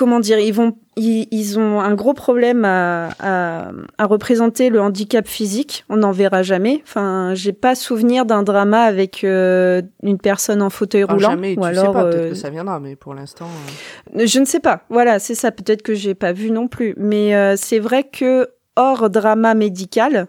[0.00, 4.80] comment dire, ils vont, ils, ils ont un gros problème à, à, à, représenter le
[4.80, 5.84] handicap physique.
[5.90, 6.80] On n'en verra jamais.
[6.84, 11.30] Enfin, j'ai pas souvenir d'un drama avec euh, une personne en fauteuil Ah, roulant.
[11.32, 13.46] jamais, ou tu alors, sais pas, peut-être euh, que ça viendra, mais pour l'instant.
[14.16, 14.84] euh, je ne sais pas.
[14.88, 15.52] Voilà, c'est ça.
[15.52, 16.94] Peut-être que j'ai pas vu non plus.
[16.96, 20.28] Mais c'est vrai que hors drama médical,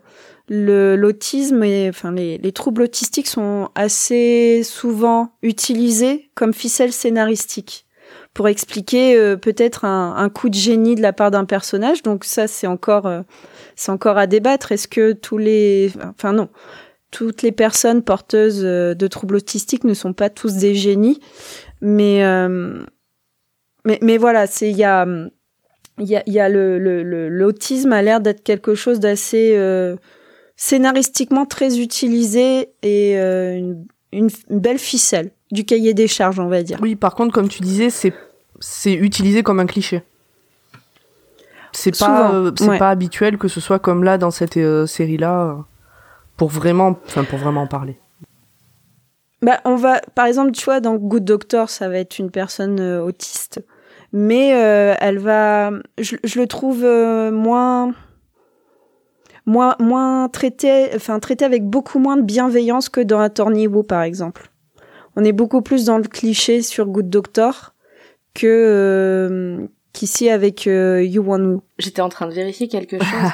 [0.50, 7.86] le l'autisme et enfin les, les troubles autistiques sont assez souvent utilisés comme ficelle scénaristique
[8.34, 12.02] pour expliquer euh, peut-être un, un coup de génie de la part d'un personnage.
[12.04, 13.22] Donc ça, c'est encore euh,
[13.76, 14.72] c'est encore à débattre.
[14.72, 16.50] Est-ce que tous les enfin non
[17.12, 21.20] toutes les personnes porteuses euh, de troubles autistiques ne sont pas tous des génies,
[21.82, 22.84] mais euh,
[23.84, 25.06] mais, mais voilà, c'est il y a
[26.00, 29.54] il y a, y a le le- le- l'autisme a l'air d'être quelque chose d'assez
[29.58, 29.98] euh,
[30.56, 36.48] scénaristiquement très utilisé et euh, une, une, une belle ficelle du cahier des charges, on
[36.48, 36.78] va dire.
[36.82, 38.14] Oui, par contre, comme tu disais, c'est
[38.60, 40.04] c'est utilisé comme un cliché.
[41.72, 42.78] C'est pas euh, c'est ouais.
[42.78, 45.58] pas habituel que ce soit comme là dans cette euh, série là
[46.36, 47.98] pour vraiment enfin pour vraiment en parler.
[49.42, 52.80] Bah, on va, par exemple, tu vois, dans Good Doctor, ça va être une personne
[52.80, 53.64] euh, autiste,
[54.14, 57.92] mais euh, elle va, je, je le trouve euh, moins,
[59.48, 64.04] moins, moins traité, enfin traité avec beaucoup moins de bienveillance que dans Attorney Woo, par
[64.04, 64.52] exemple.
[65.16, 67.74] On est beaucoup plus dans le cliché sur Good Doctor
[68.34, 71.62] que euh, qu'ici avec euh, You Won Woo.
[71.80, 73.30] J'étais en train de vérifier quelque chose.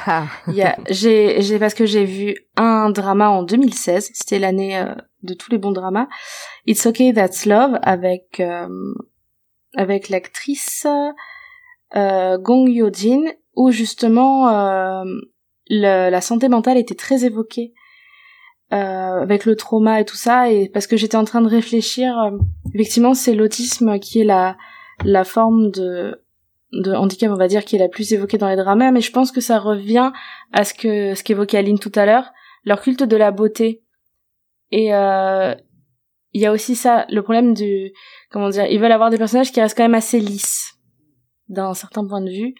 [0.90, 4.10] J'ai, j'ai, parce que j'ai vu un drama en 2016.
[4.12, 6.08] C'était l'année euh, de tous les bons dramas.
[6.66, 8.66] It's Okay That's Love avec, euh,
[9.76, 10.84] avec l'actrice,
[11.94, 13.22] euh, Gong Yoo-jin,
[13.54, 15.04] où justement, euh,
[15.70, 17.72] le- la santé mentale était très évoquée.
[18.72, 22.18] Euh, avec le trauma et tout ça, et parce que j'étais en train de réfléchir,
[22.18, 22.30] euh,
[22.74, 24.56] effectivement, c'est l'autisme qui est la,
[25.04, 26.22] la forme de,
[26.72, 29.12] de handicap, on va dire, qui est la plus évoquée dans les dramas, mais je
[29.12, 30.12] pense que ça revient
[30.52, 32.30] à ce que ce qu'évoquait Aline tout à l'heure,
[32.64, 33.82] leur culte de la beauté.
[34.70, 35.54] Et euh,
[36.34, 37.92] il y a aussi ça, le problème du
[38.30, 40.74] comment dire, ils veulent avoir des personnages qui restent quand même assez lisses
[41.48, 42.54] d'un certain point de vue.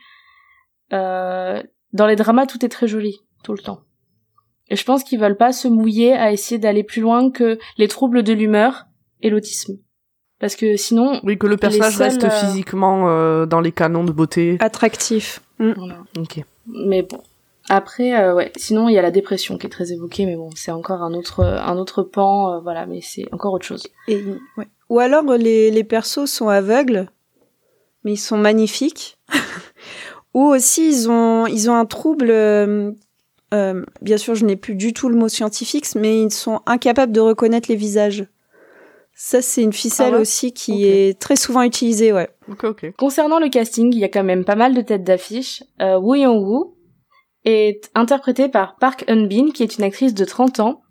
[0.94, 3.80] Euh, dans les dramas, tout est très joli tout le temps.
[4.70, 7.88] Et je pense qu'ils veulent pas se mouiller à essayer d'aller plus loin que les
[7.88, 8.86] troubles de l'humeur
[9.22, 9.78] et l'autisme.
[10.40, 14.04] Parce que sinon, Oui, que le personnage seuls, reste euh, physiquement euh, dans les canons
[14.04, 14.56] de beauté.
[14.60, 15.40] Attractif.
[15.58, 15.72] Mm.
[15.76, 15.96] voilà.
[16.18, 16.44] Ok.
[16.66, 17.20] Mais bon.
[17.68, 18.52] Après, euh, ouais.
[18.56, 21.12] Sinon, il y a la dépression qui est très évoquée, mais bon, c'est encore un
[21.12, 22.86] autre, un autre pan, euh, voilà.
[22.86, 23.86] Mais c'est encore autre chose.
[24.06, 24.22] Et,
[24.56, 24.68] ouais.
[24.88, 27.08] Ou alors les, les persos sont aveugles,
[28.04, 29.18] mais ils sont magnifiques.
[30.34, 32.32] Ou aussi ils ont, ils ont un trouble.
[33.54, 37.12] Euh, bien sûr, je n'ai plus du tout le mot scientifique, mais ils sont incapables
[37.12, 38.26] de reconnaître les visages.
[39.14, 42.28] Ça, c'est une ficelle Ah ouais aussi qui est très souvent utilisée, ouais.
[42.48, 42.92] Ok, ok.
[42.96, 45.64] Concernant le casting, il y a quand même pas mal de têtes d'affiche.
[45.80, 46.76] Euh, Woo Young-woo
[47.44, 50.82] est interprétée par Park Eun-bin, qui est une actrice de 30 ans,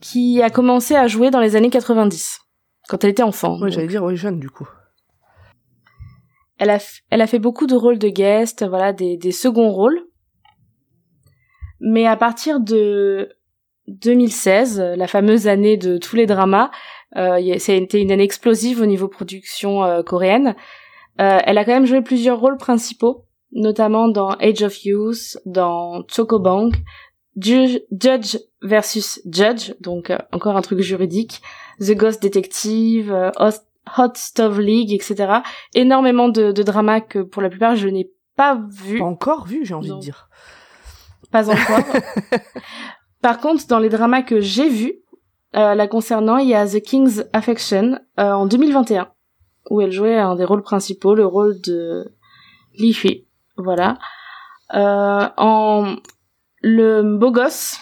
[0.00, 2.40] qui a commencé à jouer dans les années 90,
[2.88, 3.60] quand elle était enfant.
[3.60, 4.68] Ouais, j'allais dire ouais, jeune du coup.
[6.58, 6.78] elle a,
[7.10, 10.00] elle a fait beaucoup de rôles de guest, voilà, des, des seconds rôles.
[11.82, 13.28] Mais à partir de
[13.88, 16.70] 2016, la fameuse année de tous les dramas,
[17.16, 20.54] euh, été une année explosive au niveau production euh, coréenne.
[21.20, 26.04] Euh, elle a quand même joué plusieurs rôles principaux, notamment dans Age of Youth, dans
[26.08, 26.74] Chocobank,
[27.38, 31.42] Ju- Judge versus Judge, donc euh, encore un truc juridique,
[31.80, 33.30] The Ghost Detective, euh,
[33.98, 35.40] Hot, Stove League, etc.
[35.74, 38.98] Énormément de, de dramas que pour la plupart je n'ai pas vu.
[38.98, 40.28] Pas encore vu, j'ai envie de dire.
[41.32, 41.84] Pas encore.
[43.22, 44.94] Par contre, dans les dramas que j'ai vus,
[45.56, 49.08] euh, la concernant, il y a The King's Affection euh, en 2021,
[49.70, 52.12] où elle jouait un des rôles principaux, le rôle de
[52.78, 53.26] Li Hui.
[53.56, 53.98] Voilà.
[54.74, 55.96] Euh, en
[56.62, 57.78] le beau gosse,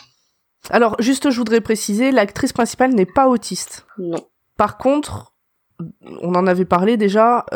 [0.70, 3.86] Alors, juste, je voudrais préciser, l'actrice principale n'est pas autiste.
[3.98, 4.26] non.
[4.56, 5.32] Par contre,
[6.20, 7.46] on en avait parlé déjà,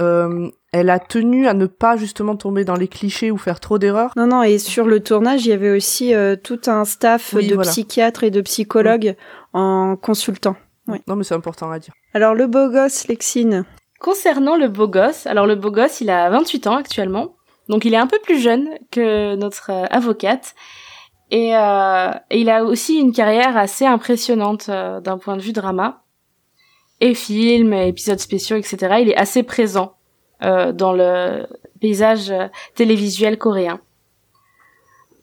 [0.74, 4.10] elle a tenu à ne pas justement tomber dans les clichés ou faire trop d'erreurs.
[4.16, 7.46] Non, non, et sur le tournage, il y avait aussi euh, tout un staff Oui,
[7.46, 7.70] de voilà.
[7.70, 9.14] psychiatres et de psychologues
[9.52, 10.56] en consultant.
[10.88, 11.00] Ouais.
[11.06, 11.94] Non, mais c'est important à dire.
[12.12, 13.64] Alors, le beau gosse, Lexine.
[14.00, 17.36] Concernant le beau gosse, alors le beau gosse, il a 28 ans actuellement,
[17.68, 20.56] donc il est un peu plus jeune que notre euh, avocate,
[21.30, 25.52] et, euh, et il a aussi une carrière assez impressionnante euh, d'un point de vue
[25.52, 26.02] drama,
[27.00, 28.96] et films, et épisodes spéciaux, etc.
[29.00, 29.94] Il est assez présent
[30.40, 31.46] dans le
[31.80, 33.80] paysage euh, télévisuel coréen.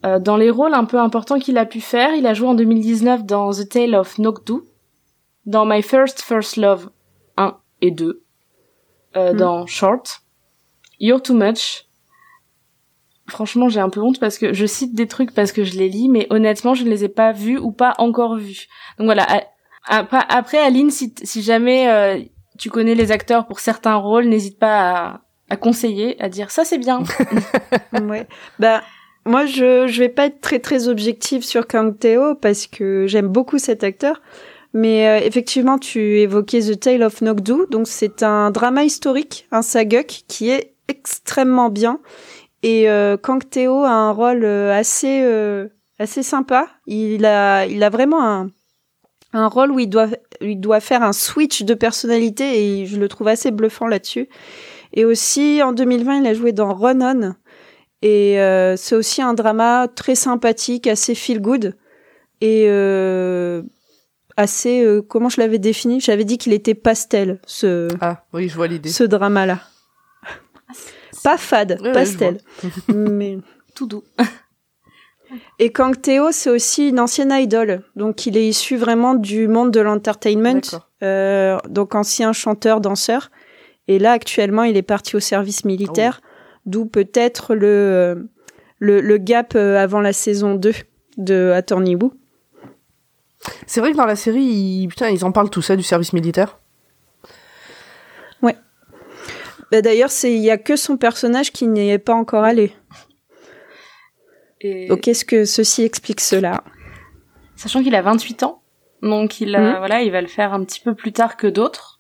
[0.05, 2.55] Euh, dans les rôles un peu importants qu'il a pu faire, il a joué en
[2.55, 4.61] 2019 dans The Tale of Nokdu,
[5.45, 6.89] dans My First First Love
[7.37, 8.23] 1 et 2,
[9.15, 9.37] euh, Mm.
[9.37, 10.21] dans Short.
[10.99, 11.85] You're Too Much.
[13.27, 15.89] Franchement, j'ai un peu honte parce que je cite des trucs parce que je les
[15.89, 18.67] lis, mais honnêtement, je ne les ai pas vus ou pas encore vus.
[18.97, 19.25] Donc voilà.
[19.87, 22.21] Après, Aline, si, si jamais euh,
[22.61, 26.63] tu connais les acteurs pour certains rôles, n'hésite pas à, à conseiller, à dire ça
[26.63, 27.01] c'est bien.
[28.03, 28.27] ouais.
[28.59, 28.83] Bah
[29.25, 33.27] moi je je vais pas être très très objective sur Kang Teo parce que j'aime
[33.27, 34.21] beaucoup cet acteur.
[34.73, 39.63] Mais euh, effectivement, tu évoquais The Tale of Nokdu, donc c'est un drama historique, un
[39.63, 41.99] saguk qui est extrêmement bien.
[42.63, 45.67] Et euh, Kang Teo a un rôle euh, assez euh,
[45.99, 46.67] assez sympa.
[46.85, 48.51] Il a il a vraiment un
[49.33, 50.07] un rôle où il doit
[50.41, 54.27] il doit faire un switch de personnalité et je le trouve assez bluffant là-dessus.
[54.93, 57.35] Et aussi en 2020, il a joué dans Run On
[58.01, 61.77] et euh, c'est aussi un drama très sympathique, assez feel good
[62.41, 63.61] et euh,
[64.37, 65.99] assez euh, comment je l'avais défini?
[65.99, 68.89] J'avais dit qu'il était pastel ce Ah oui, je vois l'idée.
[68.89, 69.59] Ce drama là.
[71.23, 72.39] Pas fade, pastel.
[72.87, 73.37] mais
[73.75, 74.03] tout doux.
[75.59, 77.83] Et Kang Teo, c'est aussi une ancienne idole.
[77.95, 80.61] Donc, il est issu vraiment du monde de l'entertainment.
[81.03, 83.31] Euh, donc, ancien chanteur, danseur.
[83.87, 86.21] Et là, actuellement, il est parti au service militaire.
[86.65, 88.29] D'où peut-être le,
[88.79, 90.73] le, le, gap euh, avant la saison 2
[91.17, 92.13] de Attorney Woo.
[93.65, 96.13] C'est vrai que dans la série, ils, putain, ils en parlent tout ça du service
[96.13, 96.59] militaire?
[98.43, 98.55] Ouais.
[99.71, 102.73] Bah, D'ailleurs, il y a que son personnage qui n'y est pas encore allé.
[104.61, 104.87] Et...
[104.87, 106.63] Donc, est-ce que ceci explique cela?
[107.55, 108.61] Sachant qu'il a 28 ans,
[109.01, 111.99] donc il, a, voilà, il va le faire un petit peu plus tard que d'autres,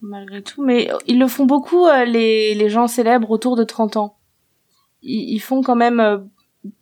[0.00, 0.62] malgré tout.
[0.62, 4.16] Mais ils le font beaucoup, euh, les, les gens célèbres autour de 30 ans.
[5.02, 6.00] Ils, ils font quand même...
[6.00, 6.18] Euh,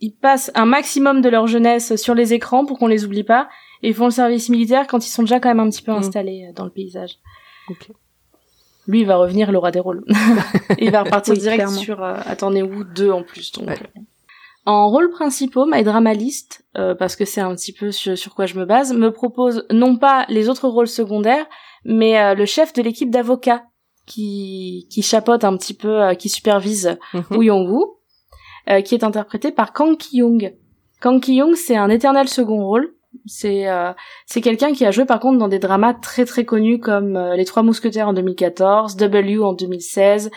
[0.01, 3.47] ils passent un maximum de leur jeunesse sur les écrans pour qu'on les oublie pas,
[3.81, 5.91] et ils font le service militaire quand ils sont déjà quand même un petit peu
[5.91, 7.17] installés euh, dans le paysage.
[7.69, 7.93] Okay.
[8.87, 10.03] Lui, il va revenir, il aura des rôles.
[10.79, 11.77] il va repartir oui, direct clairement.
[11.79, 13.51] sur euh, Attendez-vous 2 en plus.
[13.51, 13.77] Donc, Ouais.
[14.65, 18.35] En rôle principaux, My Drama List, euh, parce que c'est un petit peu sur, sur
[18.35, 21.45] quoi je me base, me propose non pas les autres rôles secondaires,
[21.85, 23.63] mais euh, le chef de l'équipe d'avocats
[24.05, 27.23] qui, qui chapeaute un petit peu, euh, qui supervise Mhm.
[27.31, 27.99] Woo Young-woo,
[28.69, 30.53] euh, qui est interprété par Kang Ki-young.
[31.01, 32.93] Kang Ki-young, c'est un éternel second rôle.
[33.25, 33.91] C'est euh,
[34.27, 37.35] c'est quelqu'un qui a joué par contre dans des dramas très très connus comme euh,
[37.35, 40.29] Les Trois Mousquetaires en 2014, W en 2016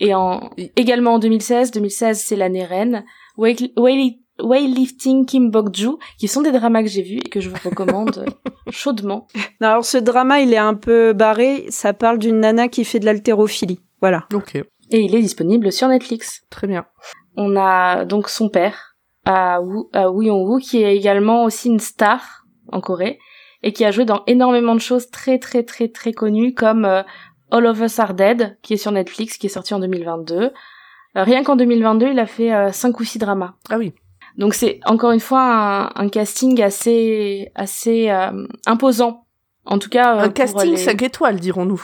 [0.00, 1.70] et en également en 2016.
[1.70, 3.04] 2016 c'est l'année reine.
[3.36, 7.48] Wei- Wei- Weightlifting Kim Bok-ju, qui sont des dramas que j'ai vus et que je
[7.48, 8.24] vous recommande
[8.70, 9.26] chaudement.
[9.60, 11.64] Non, alors ce drama, il est un peu barré.
[11.70, 13.80] Ça parle d'une nana qui fait de l'haltérophilie.
[14.02, 14.26] Voilà.
[14.34, 16.42] Ok, Et il est disponible sur Netflix.
[16.50, 16.84] très bien.
[17.36, 21.80] On a donc son père, à Woo, à Woo Young-woo, qui est également aussi une
[21.80, 23.18] star en Corée
[23.62, 27.02] et qui a joué dans énormément de choses très très très très connues comme euh,
[27.50, 30.50] All of Us Are Dead, qui est sur Netflix, qui est sorti en 2022.
[31.16, 33.54] Euh, rien qu'en 2022, il a fait euh, cinq ou six dramas.
[33.70, 33.92] Ah oui.
[34.36, 39.24] Donc c'est encore une fois un, un casting assez assez euh, imposant.
[39.64, 41.82] En tout cas, euh, Un casting les- 5 étoiles, dirons-nous.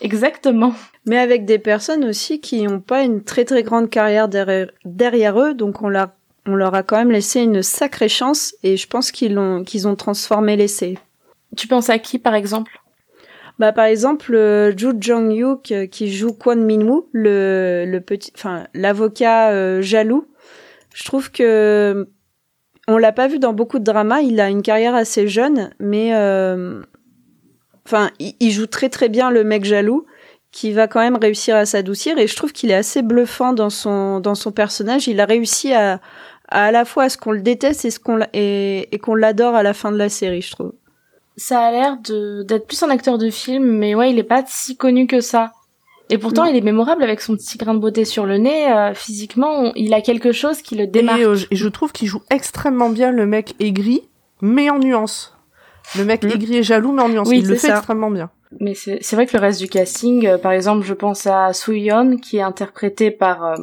[0.00, 0.74] Exactement.
[1.06, 5.40] Mais avec des personnes aussi qui n'ont pas une très très grande carrière derrière, derrière
[5.40, 6.08] eux, donc on leur,
[6.46, 9.88] on leur a quand même laissé une sacrée chance et je pense qu'ils ont, qu'ils
[9.88, 10.98] ont transformé l'essai.
[11.56, 12.80] Tu penses à qui par exemple?
[13.62, 19.80] Bah par exemple euh, Joo Jong Hyuk euh, qui joue Kwon Min Woo, l'avocat euh,
[19.80, 20.26] jaloux.
[20.92, 22.08] Je trouve que
[22.88, 24.20] on l'a pas vu dans beaucoup de dramas.
[24.20, 26.82] Il a une carrière assez jeune, mais euh,
[27.86, 30.06] enfin il, joue très très bien le mec jaloux
[30.50, 33.70] qui va quand même réussir à s'adoucir et je trouve qu'il est assez bluffant dans
[33.70, 35.06] son personnage.
[35.06, 36.00] Il a réussi à
[36.48, 39.62] à, la fois à ce qu'on le déteste et ce qu'on et qu'on l'adore à
[39.62, 40.72] la fin de la série, je trouve.
[41.36, 44.42] Ça a l'air de d'être plus un acteur de film, mais ouais, il est pas
[44.46, 45.52] si connu que ça.
[46.10, 46.50] Et pourtant, Non.
[46.50, 48.70] il est mémorable avec son petit grain de beauté sur le nez.
[48.70, 51.20] euh, physiquement, on- il a quelque chose qui le démarque.
[51.20, 54.02] Et, euh, je- et je trouve qu'il joue extrêmement bien le mec aigri,
[54.42, 55.34] mais en nuance.
[55.96, 56.28] Le mek Mm.
[56.30, 57.28] aigri et jaloux, mais en nuance.
[57.28, 57.76] Oui, Il le fait ça.
[57.76, 58.30] extrêmement bien.
[58.60, 62.18] Mais c'est vrai que le reste du casting, euh, par exemple, je pense à Soo-yeon,
[62.18, 63.54] qui est interprété par euh,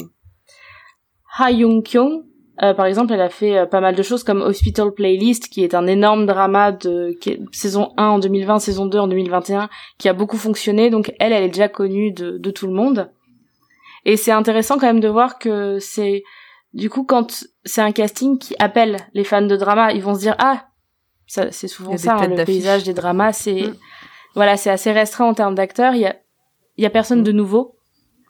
[1.37, 2.23] Ha Young-kyung.
[2.61, 5.63] Euh, par exemple, elle a fait euh, pas mal de choses comme Hospital Playlist, qui
[5.63, 10.09] est un énorme drama de est- saison 1 en 2020, saison 2 en 2021, qui
[10.09, 10.89] a beaucoup fonctionné.
[10.89, 13.11] Donc elle, elle est déjà connue de, de tout le monde.
[14.05, 16.23] Et c'est intéressant quand même de voir que c'est
[16.73, 20.19] du coup quand c'est un casting qui appelle les fans de drama, ils vont se
[20.19, 20.65] dire ah
[21.27, 23.75] ça c'est souvent ça hein, le paysage des dramas, c'est Mm.
[24.35, 25.95] voilà c'est assez restreint en termes d'acteurs.
[25.95, 26.15] Il y a
[26.77, 27.75] il y a personne de nouveau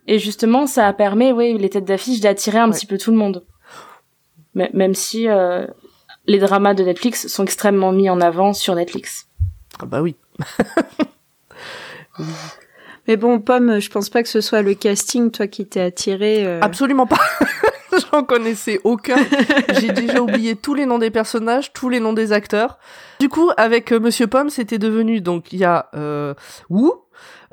[0.07, 2.75] et justement ça permet oui les têtes d'affiche d'attirer un Ouais.
[2.75, 3.45] petit peu tout le monde.
[4.55, 5.65] Même si euh,
[6.25, 9.27] les dramas de Netflix sont extrêmement mis en avant sur Netflix.
[9.81, 10.15] Ah bah oui.
[13.07, 16.45] Mais bon, Pomme, je pense pas que ce soit le casting, toi, qui t'es attiré.
[16.45, 16.59] euh.
[16.61, 17.19] Absolument pas.
[18.11, 19.17] J'en connaissais aucun.
[19.79, 22.77] J'ai déjà oublié tous les noms des personnages, tous les noms des acteurs.
[23.19, 26.35] Du coup, avec euh, Monsieur Pomme, c'était devenu donc il y a euh,
[26.69, 26.91] Wu,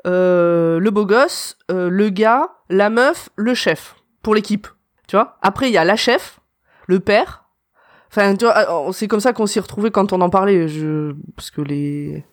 [0.05, 4.67] euh, le beau gosse, euh, le gars, la meuf, le chef pour l'équipe.
[5.07, 5.37] Tu vois?
[5.41, 6.36] Après, il y a la chef,
[6.87, 7.45] le père.
[8.09, 10.67] Enfin, tu vois, euh, c'est comme ça qu'on s'y retrouvait quand on en parlait.
[10.67, 12.25] Je parce que les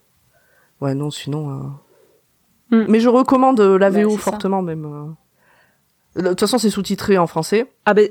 [0.80, 1.50] ouais non sinon.
[1.50, 1.68] euh,
[2.70, 2.86] Mm.
[2.88, 4.30] Mais je recommande euh, la Bah, ça.
[4.30, 4.86] fortement même.
[6.16, 6.22] euh.
[6.22, 8.08] De toute façon, c'est sous-titré en français, Ah ben,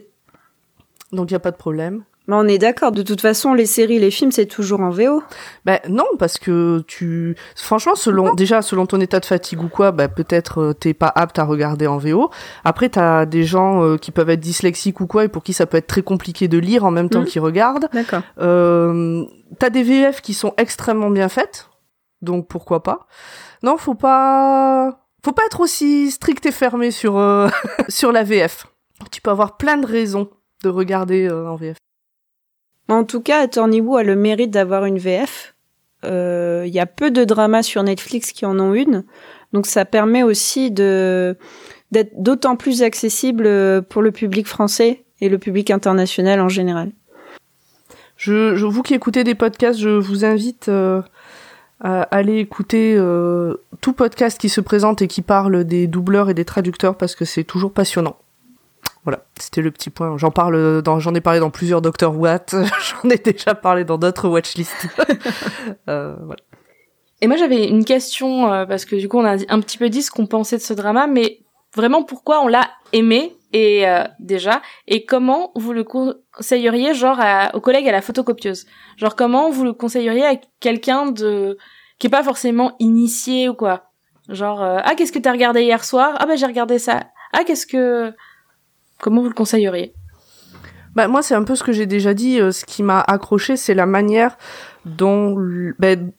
[1.11, 2.03] donc il y a pas de problème.
[2.27, 2.91] Mais on est d'accord.
[2.91, 5.21] De toute façon, les séries, les films, c'est toujours en VO.
[5.65, 9.91] Ben non, parce que tu, franchement, selon déjà selon ton état de fatigue ou quoi,
[9.91, 12.29] ben peut-être euh, t'es pas apte à regarder en VO.
[12.63, 15.65] Après, t'as des gens euh, qui peuvent être dyslexiques ou quoi et pour qui ça
[15.65, 17.25] peut être très compliqué de lire en même temps Mhm.
[17.25, 17.89] qu'ils regardent.
[17.93, 18.21] D'accord.
[18.39, 19.23] Euh,
[19.59, 21.69] t'as des VF qui sont extrêmement bien faites,
[22.21, 23.05] donc pourquoi pas.
[23.63, 27.47] Non, faut pas, faut pas être aussi strict et fermé sur euh,
[27.89, 28.67] sur la VF.
[29.11, 30.29] Tu peux avoir plein de raisons
[30.63, 31.77] de regarder euh, en VF.
[32.89, 35.55] En tout cas, Attorney Woo a le mérite d'avoir une VF.
[36.03, 39.03] Euh, Il y a peu de dramas sur Netflix qui en ont une,
[39.53, 41.31] donc ça permet aussi d'être
[41.91, 46.91] d'autant plus accessible euh, pour le public français et le public international en général.
[48.17, 51.01] Je, je, vous qui écoutez des podcasts, je vous invite euh,
[51.79, 56.33] à aller écouter euh, tout podcast qui se présente et qui parle des doubleurs et
[56.33, 58.15] des traducteurs parce que c'est toujours passionnant.
[59.03, 60.17] Voilà, c'était le petit point.
[60.17, 62.55] J'en parle dans, j'en ai parlé dans plusieurs Dr Watt,
[63.03, 64.87] j'en ai déjà parlé dans d'autres watchlists.
[65.89, 66.41] euh, voilà.
[67.23, 69.89] Et moi j'avais une question euh, parce que du coup on a un petit peu
[69.89, 71.39] dit ce qu'on pensait de ce drama, mais
[71.73, 77.55] vraiment pourquoi on l'a aimé et euh, déjà et comment vous le conseilleriez genre à,
[77.55, 78.65] aux collègues à la photocopieuse?
[78.97, 81.57] Genre comment vous le conseilleriez à quelqu'un de
[81.97, 83.91] qui est pas forcément initié ou quoi?
[84.27, 86.17] Genre euh, ah qu'est-ce que t'as regardé hier soir?
[86.19, 87.05] Ah bah j'ai regardé ça.
[87.31, 88.13] Ah qu'est-ce que
[89.03, 89.93] comment vous le conseilleriez?
[90.95, 92.39] Bah, moi, c'est un peu ce que j'ai déjà dit.
[92.39, 94.37] euh, ce qui m'a accroché, c'est la manière
[94.85, 95.35] dont.
[95.77, 96.11] ben,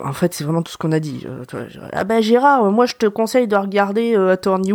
[0.00, 1.26] en fait, c'est vraiment tout ce qu'on a dit.
[1.26, 1.44] Euh,
[1.92, 4.72] ah bah Gérard, euh, moi je te conseille de regarder euh, Attorney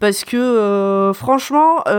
[0.00, 1.92] parce que franchement, tu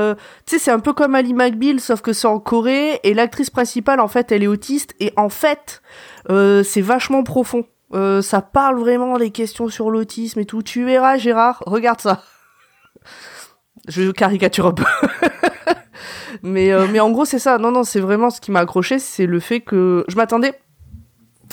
[0.48, 4.00] sais, c'est un peu comme Ali McBeal, sauf que c'est en Corée et l'actrice principale,
[4.00, 5.84] en fait, elle est autiste et en fait,
[6.28, 7.66] c'est vachement profond.
[7.94, 10.64] Ça parle vraiment des questions sur l'autisme et tout.
[10.64, 12.24] Tu verras, Gérard, regarde ça.
[13.88, 14.84] Je caricature un peu.
[16.44, 17.58] mais, euh, mais en gros, c'est ça.
[17.58, 20.54] Non, non, c'est vraiment ce qui m'a accroché, c'est le fait que je m'attendais.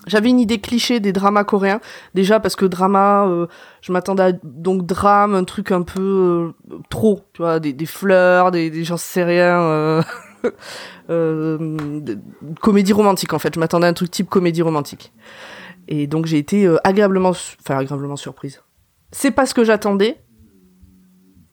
[0.06, 1.80] J'avais une idée cliché des dramas coréens.
[2.14, 3.46] Déjà parce que drama, euh,
[3.82, 7.86] je m'attendais à donc drame, un truc un peu euh, trop, tu vois, des, des
[7.86, 10.02] fleurs, des, des sais rien.
[12.60, 13.54] Comédie romantique en fait.
[13.54, 15.12] Je m'attendais à un truc type comédie romantique.
[15.88, 18.62] Et donc j'ai été agréablement, enfin agréablement surprise.
[19.10, 20.20] C'est pas ce que j'attendais,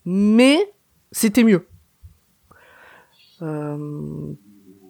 [0.06, 0.60] mais
[1.12, 1.68] c'était mieux.
[3.42, 4.34] Euh,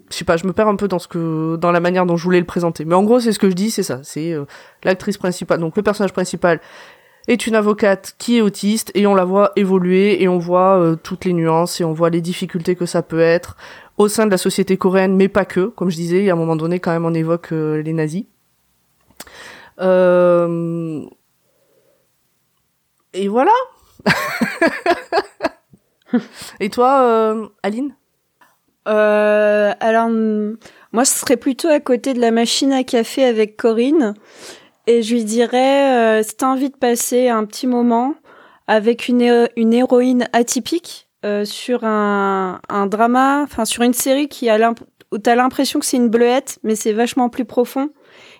[0.09, 2.16] je sais pas, je me perds un peu dans ce que, dans la manière dont
[2.18, 2.86] je voulais le présenter.
[2.86, 4.01] Mais en gros, c'est ce que je dis, c'est ça.
[4.03, 4.45] C'est euh,
[4.84, 6.59] l'actrice principale, donc le personnage principal
[7.28, 10.95] est une avocate qui est autiste et on la voit évoluer et on voit euh,
[10.95, 13.57] toutes les nuances et on voit les difficultés que ça peut être
[13.97, 15.68] au sein de la société coréenne, mais pas que.
[15.68, 18.26] Comme je disais, a un moment donné, quand même, on évoque euh, les nazis.
[19.80, 21.01] Euh...
[23.13, 23.51] Et voilà.
[26.60, 27.95] et toi, euh, Aline?
[28.88, 30.58] Euh, alors, hum,
[30.91, 34.14] moi, ce serait plutôt à côté de la machine à café avec Corinne.
[34.88, 38.16] Et je lui dirais, euh, si t'as envie de passer un petit moment
[38.68, 44.49] avec une, une héroïne atypique euh, sur un, un drama, enfin sur une série qui
[44.49, 44.74] a
[45.12, 47.89] où t'as l'impression que c'est une bleuette, mais c'est vachement plus profond.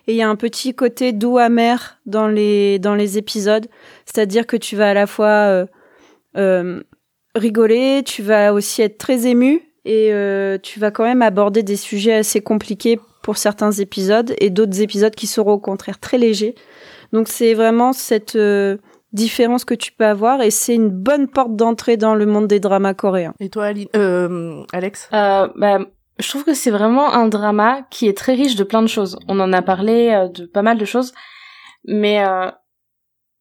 [0.06, 3.66] Et il y a un petit côté doux amer dans les dans les épisodes,
[4.04, 5.66] c'est-à-dire que tu vas à la fois
[7.34, 11.76] rigoler, tu vas aussi être très ému et euh, tu vas quand même aborder des
[11.76, 16.54] sujets assez compliqués pour certains épisodes et d'autres épisodes qui seront au contraire très légers.
[17.12, 18.78] Donc c'est vraiment cette euh,
[19.12, 22.60] différence que tu peux avoir et c'est une bonne porte d'entrée dans le monde des
[22.60, 23.34] dramas coréens.
[23.38, 25.08] Et toi, Aline euh, Alex?
[25.12, 25.78] Euh, bah,
[26.18, 29.18] je trouve que c'est vraiment un drama qui est très riche de plein de choses.
[29.28, 31.12] On en a parlé euh, de pas mal de choses,
[31.84, 32.50] mais euh,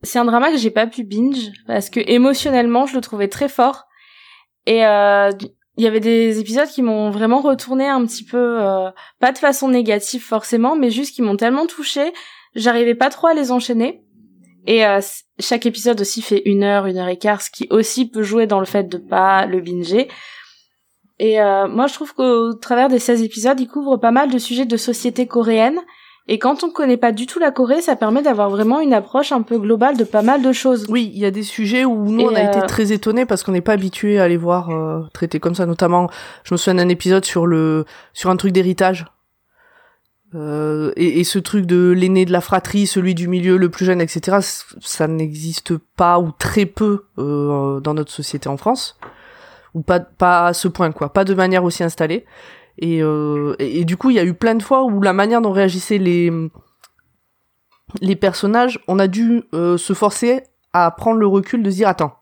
[0.03, 3.49] c'est un drama que j'ai pas pu binge parce que émotionnellement je le trouvais très
[3.49, 3.85] fort
[4.65, 5.31] et euh,
[5.77, 8.89] il y avait des épisodes qui m'ont vraiment retourné un petit peu, euh,
[9.19, 12.13] pas de façon négative forcément, mais juste qui m'ont tellement touché,
[12.55, 14.01] j'arrivais pas trop à les enchaîner.
[14.67, 15.01] Et euh,
[15.39, 18.47] chaque épisode aussi fait une heure, une heure et quart, ce qui aussi peut jouer
[18.47, 20.07] dans le fait de pas le binger.
[21.19, 24.37] Et euh, moi, je trouve qu'au travers des 16 épisodes, il couvre pas mal de
[24.37, 25.79] sujets de société coréenne
[26.27, 29.31] Et quand on connaît pas du tout la Corée, ça permet d'avoir vraiment une approche
[29.31, 30.87] un peu globale de pas mal de choses.
[30.89, 33.27] Oui, il y a des sujets où nous Et, on a été euh, très étonnés
[33.27, 35.67] parce qu'on n'est pas habitué à les voir euh, traités comme ça.
[35.67, 36.09] Notamment,
[36.43, 39.05] je me souviens d'un épisode sur le sur un truc d'héritage.
[40.35, 43.85] Euh, et, et ce truc de l'aîné de la fratrie, celui du milieu, le plus
[43.85, 44.37] jeune, etc.
[44.81, 48.97] Ça n'existe pas ou très peu euh, dans notre société en France,
[49.73, 52.25] ou pas pas à ce point quoi, pas de manière aussi installée.
[52.77, 55.13] Et, euh, et, et du coup, il y a eu plein de fois où la
[55.13, 56.31] manière dont réagissaient les
[58.01, 61.87] les personnages, on a dû euh, se forcer à prendre le recul de se dire
[61.87, 62.15] attends,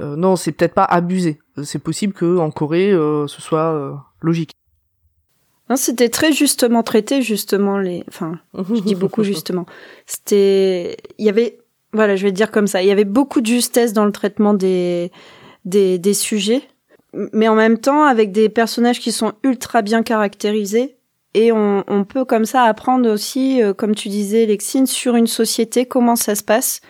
[0.00, 1.40] euh, non, c'est peut-être pas abusé.
[1.62, 4.52] C'est possible que en Corée, euh, ce soit logique.
[5.68, 9.66] Non, c'était très justement traité, justement, les, enfin, je dis beaucoup justement.
[10.06, 11.58] C'était, il y avait,
[11.92, 14.54] voilà, je vais dire comme ça, il y avait beaucoup de justesse dans le traitement
[14.54, 15.10] des,
[15.64, 16.62] des, des sujets,
[17.32, 20.96] mais en même temps avec des personnages qui sont ultra bien caractérisés.
[21.34, 25.26] Et on, on peut comme ça apprendre aussi, euh, comme tu disais, Lexine, sur une
[25.26, 26.80] société, comment ça se passe,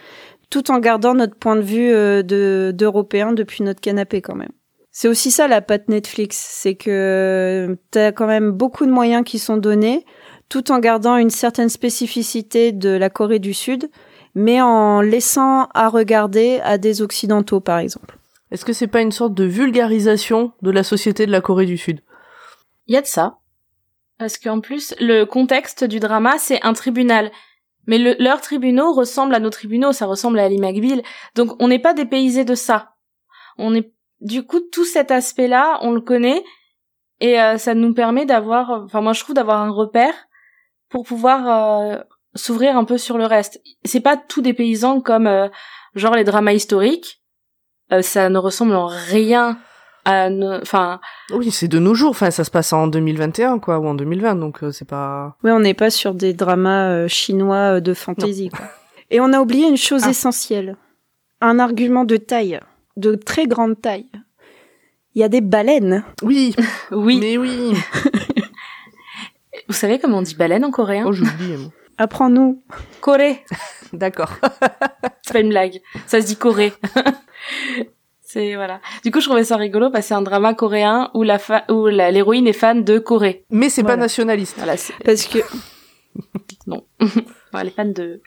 [0.50, 4.52] tout en gardant notre point de vue euh, de d'Européens depuis notre canapé quand même.
[4.92, 9.38] C'est aussi ça la patte Netflix, c'est que t'as quand même beaucoup de moyens qui
[9.38, 10.06] sont donnés,
[10.48, 13.90] tout en gardant une certaine spécificité de la Corée du Sud,
[14.34, 18.16] mais en laissant à regarder à des occidentaux par exemple.
[18.56, 21.76] Est-ce que c'est pas une sorte de vulgarisation de la société de la Corée du
[21.76, 22.00] Sud?
[22.86, 23.36] Il y a de ça.
[24.18, 27.30] Parce qu'en plus, le contexte du drama, c'est un tribunal.
[27.86, 31.02] Mais le- leurs tribunaux ressemblent à nos tribunaux, ça ressemble à Ali McBeal.
[31.34, 32.94] Donc on n'est pas dépaysé de ça.
[34.22, 36.42] Du coup tout cet aspect-là, on le connaît
[37.20, 40.14] et euh, ça nous permet d'avoir, enfin moi je trouve d'avoir un repère
[40.88, 41.98] pour pouvoir euh,
[42.34, 43.60] s'ouvrir un peu sur le reste.
[43.84, 45.48] C'est pas tout dépaysant comme euh,
[45.94, 47.20] genre les dramas historiques.
[47.92, 49.58] Euh, ça ne ressemble en rien
[50.04, 50.28] à,
[50.62, 51.00] enfin
[51.32, 52.10] Oui, c'est de nos jours.
[52.10, 55.36] Enfin, ça se passe en 2021, quoi, ou en 2020, donc euh, c'est pas.
[55.44, 58.48] Oui, on n'est pas sur des dramas euh, chinois euh, de fantaisie.
[58.48, 58.66] quoi.
[59.10, 60.10] Et on a oublié une chose Ah.
[60.10, 60.76] essentielle,
[61.40, 62.60] un argument de taille,
[62.96, 64.06] de très grande taille.
[65.14, 66.04] Il y a des baleines.
[66.22, 66.54] Oui,
[66.90, 67.18] oui.
[67.20, 67.72] mais oui.
[69.68, 71.04] Vous savez comment on dit baleine en coréen?
[71.06, 71.56] Oh, j'ai oublié.
[71.56, 71.70] moi.
[71.98, 72.62] Apprends-nous.
[73.00, 73.42] Corée.
[73.92, 74.34] D'accord.
[75.22, 75.80] C'est pas une blague.
[76.06, 76.72] Ça se dit Corée.
[78.22, 78.80] c'est voilà.
[79.04, 81.64] Du coup, je trouvais ça rigolo parce que c'est un drama coréen où la fa-
[81.70, 83.44] où la- l'héroïne est fan de Corée.
[83.50, 84.54] Mais c'est pas nationaliste.
[84.56, 85.38] Voilà, c'est- Parce que
[86.66, 86.84] non.
[87.58, 88.20] Elle est fan de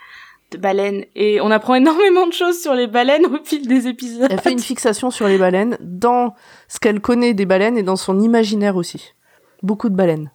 [0.51, 4.27] de baleines et on apprend énormément de choses sur les baleines au fil des épisodes.
[4.31, 6.33] Elle fait une fixation sur les baleines dans
[6.67, 9.13] ce qu'elle connaît des baleines et dans son imaginaire aussi.
[9.61, 10.31] Beaucoup de baleines.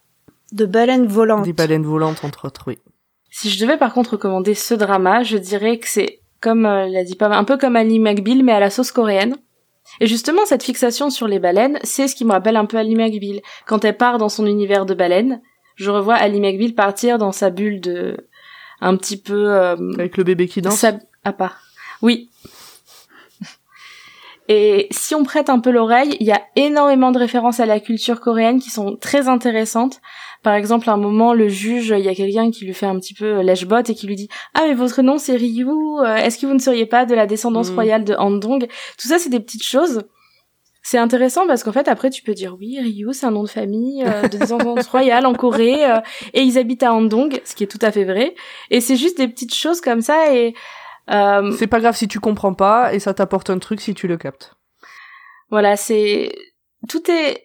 [0.53, 1.45] de baleines volantes.
[1.45, 2.79] Des baleines volantes, entre autres, oui.
[3.31, 7.03] Si je devais par contre recommander ce drama, je dirais que c'est comme euh, l'a
[7.03, 9.37] dit pas un peu comme Ali McBeal mais à la sauce coréenne.
[10.01, 12.95] Et justement cette fixation sur les baleines, c'est ce qui me rappelle un peu Ali
[12.95, 13.41] McBeal.
[13.67, 15.41] Quand elle part dans son univers de baleines,
[15.77, 18.17] je revois Ali McBeal partir dans sa bulle de
[18.81, 20.77] un petit peu euh, Avec le bébé qui danse.
[20.79, 21.61] sa- à part.
[22.03, 22.29] Oui.
[24.49, 27.81] Et si on prête un peu l'oreille, il y a énormément de références à la
[27.81, 30.01] culture coréenne qui sont très intéressantes.
[30.45, 32.97] Par exemple, à un moment, le juge, il y a quelqu'un qui lui fait un
[33.01, 35.67] petit peu lèche-bot et qui lui dit «Ah, mais votre nom, c'est Ryu.
[35.67, 37.75] euh, Est-ce que vous ne seriez pas de la descendance Mm.
[37.75, 38.67] royale de Handong?»
[38.99, 40.05] Tout ça, c'est des petites choses.
[40.83, 43.49] C'est intéressant parce qu'en fait, après, tu peux dire «Oui, Ryu, c'est un nom de
[43.49, 46.01] famille euh, de descendance royale en Corée euh,
[46.35, 48.35] et ils habitent à Handong, ce qui est tout à fait vrai.
[48.71, 50.55] Et c'est juste des petites choses comme ça et...
[51.11, 54.07] euh, C'est pas grave si tu comprends pas et ça t'apporte un truc si tu
[54.09, 54.53] le captes.
[55.51, 56.33] Voilà, c'est
[56.87, 57.43] tout est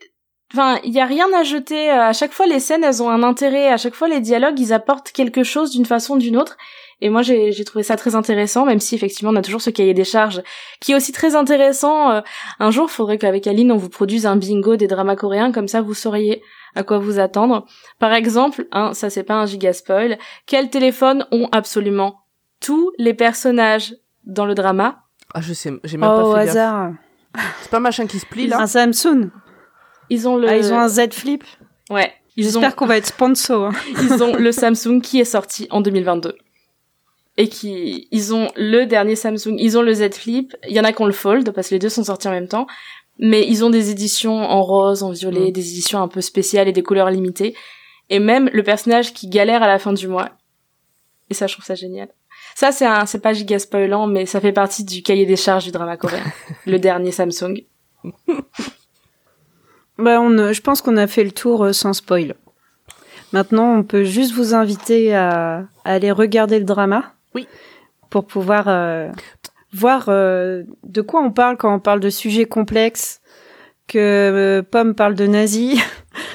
[0.54, 3.24] enfin, il y a rien à jeter à chaque fois les scènes, elles ont un
[3.24, 6.58] intérêt, à chaque fois les dialogues, ils apportent quelque chose d'une façon ou d'une autre.
[7.02, 9.70] Et moi j'ai j'ai trouvé ça très intéressant même si effectivement on a toujours ce
[9.70, 10.42] cahier des charges
[10.82, 12.12] qui est aussi très intéressant.
[12.12, 12.22] Euh,
[12.60, 15.82] Un jour, faudrait qu'avec Aline on vous produise un bingo des dramas coréens comme ça
[15.82, 16.42] vous sauriez
[16.76, 17.66] à quoi vous attendre.
[18.00, 22.20] Par exemple, hein, ça c'est pas un giga spoil, quels téléphones ont absolument
[22.60, 23.96] tous les personnages
[24.26, 25.04] dans le drama?
[25.34, 26.56] Ah, je sais, j'ai même Oh, au pas fait gaffe.
[26.58, 26.92] hasard.
[27.62, 28.60] C'est pas machin qui se plie, là?
[28.60, 29.30] Un Samsung.
[30.10, 31.44] Ils ont le Ah, ils ont un Z Flip.
[31.90, 33.66] Ouais, ils ont J'espère qu'on va être sponsor.
[33.66, 33.72] hein.
[34.02, 36.36] ils ont le Samsung qui est sorti en 2022.
[37.38, 40.84] Et qui, ils ont le dernier Samsung, ils ont le Z Flip, il y en
[40.84, 42.68] a qui ont le Fold, parce que les deux sont sortis en même temps,
[43.18, 45.52] mais ils ont des éditions en rose, en violet, Mm.
[45.54, 47.56] des éditions un peu spéciales et des couleurs limitées,
[48.10, 50.30] et même le personnage qui galère à la fin du mois.
[51.30, 52.10] Et ça, je trouve ça génial.
[52.56, 55.64] Ça, c'est un, c'est pas giga spoilant, mais ça fait partie du cahier des charges
[55.66, 56.24] du drama coréen.
[56.66, 57.64] le dernier Samsung.
[60.00, 62.36] Bah, on, euh, je pense qu'on a fait le tour euh, sans spoil.
[63.34, 67.14] Maintenant, on peut juste vous inviter à, à aller regarder le drama.
[67.36, 67.48] Oui.
[68.10, 69.10] Pour pouvoir euh,
[69.72, 73.22] voir euh, de quoi on parle quand on parle de sujets complexes,
[73.88, 75.80] que euh, Pomme parle de nazis,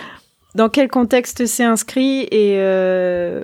[0.54, 3.42] dans quel contexte c'est inscrit et euh,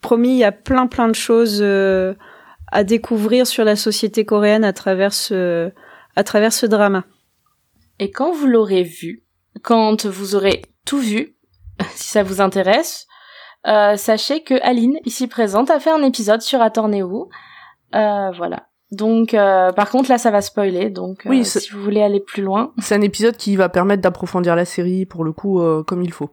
[0.00, 2.14] promis, il y a plein plein de choses euh,
[2.70, 5.70] à découvrir sur la société coréenne à travers ce,
[6.16, 7.04] à travers ce drama.
[7.98, 9.23] Et quand vous l'aurez vu,
[9.62, 11.36] quand vous aurez tout vu,
[11.94, 13.06] si ça vous intéresse,
[13.66, 17.30] euh, sachez que Aline, ici présente, a fait un épisode sur Atorneo.
[17.94, 18.68] Euh, voilà.
[18.90, 20.90] Donc, euh, par contre, là, ça va spoiler.
[20.90, 24.54] Donc, Oui, si vous voulez aller plus loin, C'est un épisode qui va permettre d'approfondir
[24.54, 26.30] la série, pour le coup, comme il faut.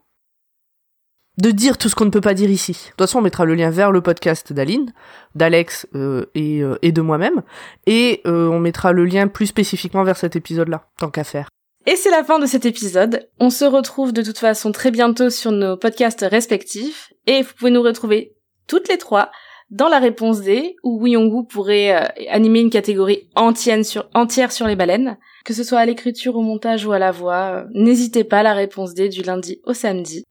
[1.37, 2.73] De dire tout ce qu'on ne peut pas dire ici.
[2.73, 4.93] De toute façon, on mettra le lien vers le podcast d'Aline,
[5.33, 5.87] d'Alex
[6.35, 7.41] et, et de moi-même.
[7.87, 11.47] Et on mettra le lien plus spécifiquement vers cet épisode-là, tant qu'à faire.
[11.87, 13.27] Et c'est la fin de cet épisode.
[13.39, 17.11] On se retrouve de toute façon très bientôt sur nos podcasts respectifs.
[17.25, 18.35] Et vous pouvez nous retrouver
[18.67, 19.31] toutes les trois
[19.71, 24.67] dans la réponse D, où Woo pourrait euh, animer une catégorie entière sur, entière sur
[24.67, 25.17] les baleines.
[25.45, 28.43] Que ce soit à l'écriture, au montage ou à la voix, euh, n'hésitez pas à
[28.43, 30.25] la réponse D du lundi au samedi.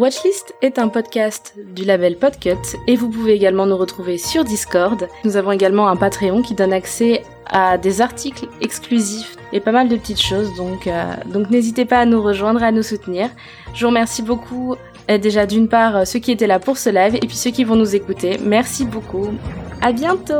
[0.00, 5.06] Watchlist est un podcast du label Podcut et vous pouvez également nous retrouver sur Discord.
[5.24, 9.90] Nous avons également un Patreon qui donne accès à des articles exclusifs et pas mal
[9.90, 11.12] de petites choses, donc, euh,
[11.50, 13.28] n'hésitez pas à nous rejoindre et à nous soutenir.
[13.74, 14.74] Je vous remercie beaucoup
[15.10, 17.50] euh, déjà d'une part euh, ceux qui étaient là pour ce live et puis ceux
[17.50, 18.38] qui vont nous écouter.
[18.42, 19.28] Merci beaucoup.
[19.82, 20.34] À bientôt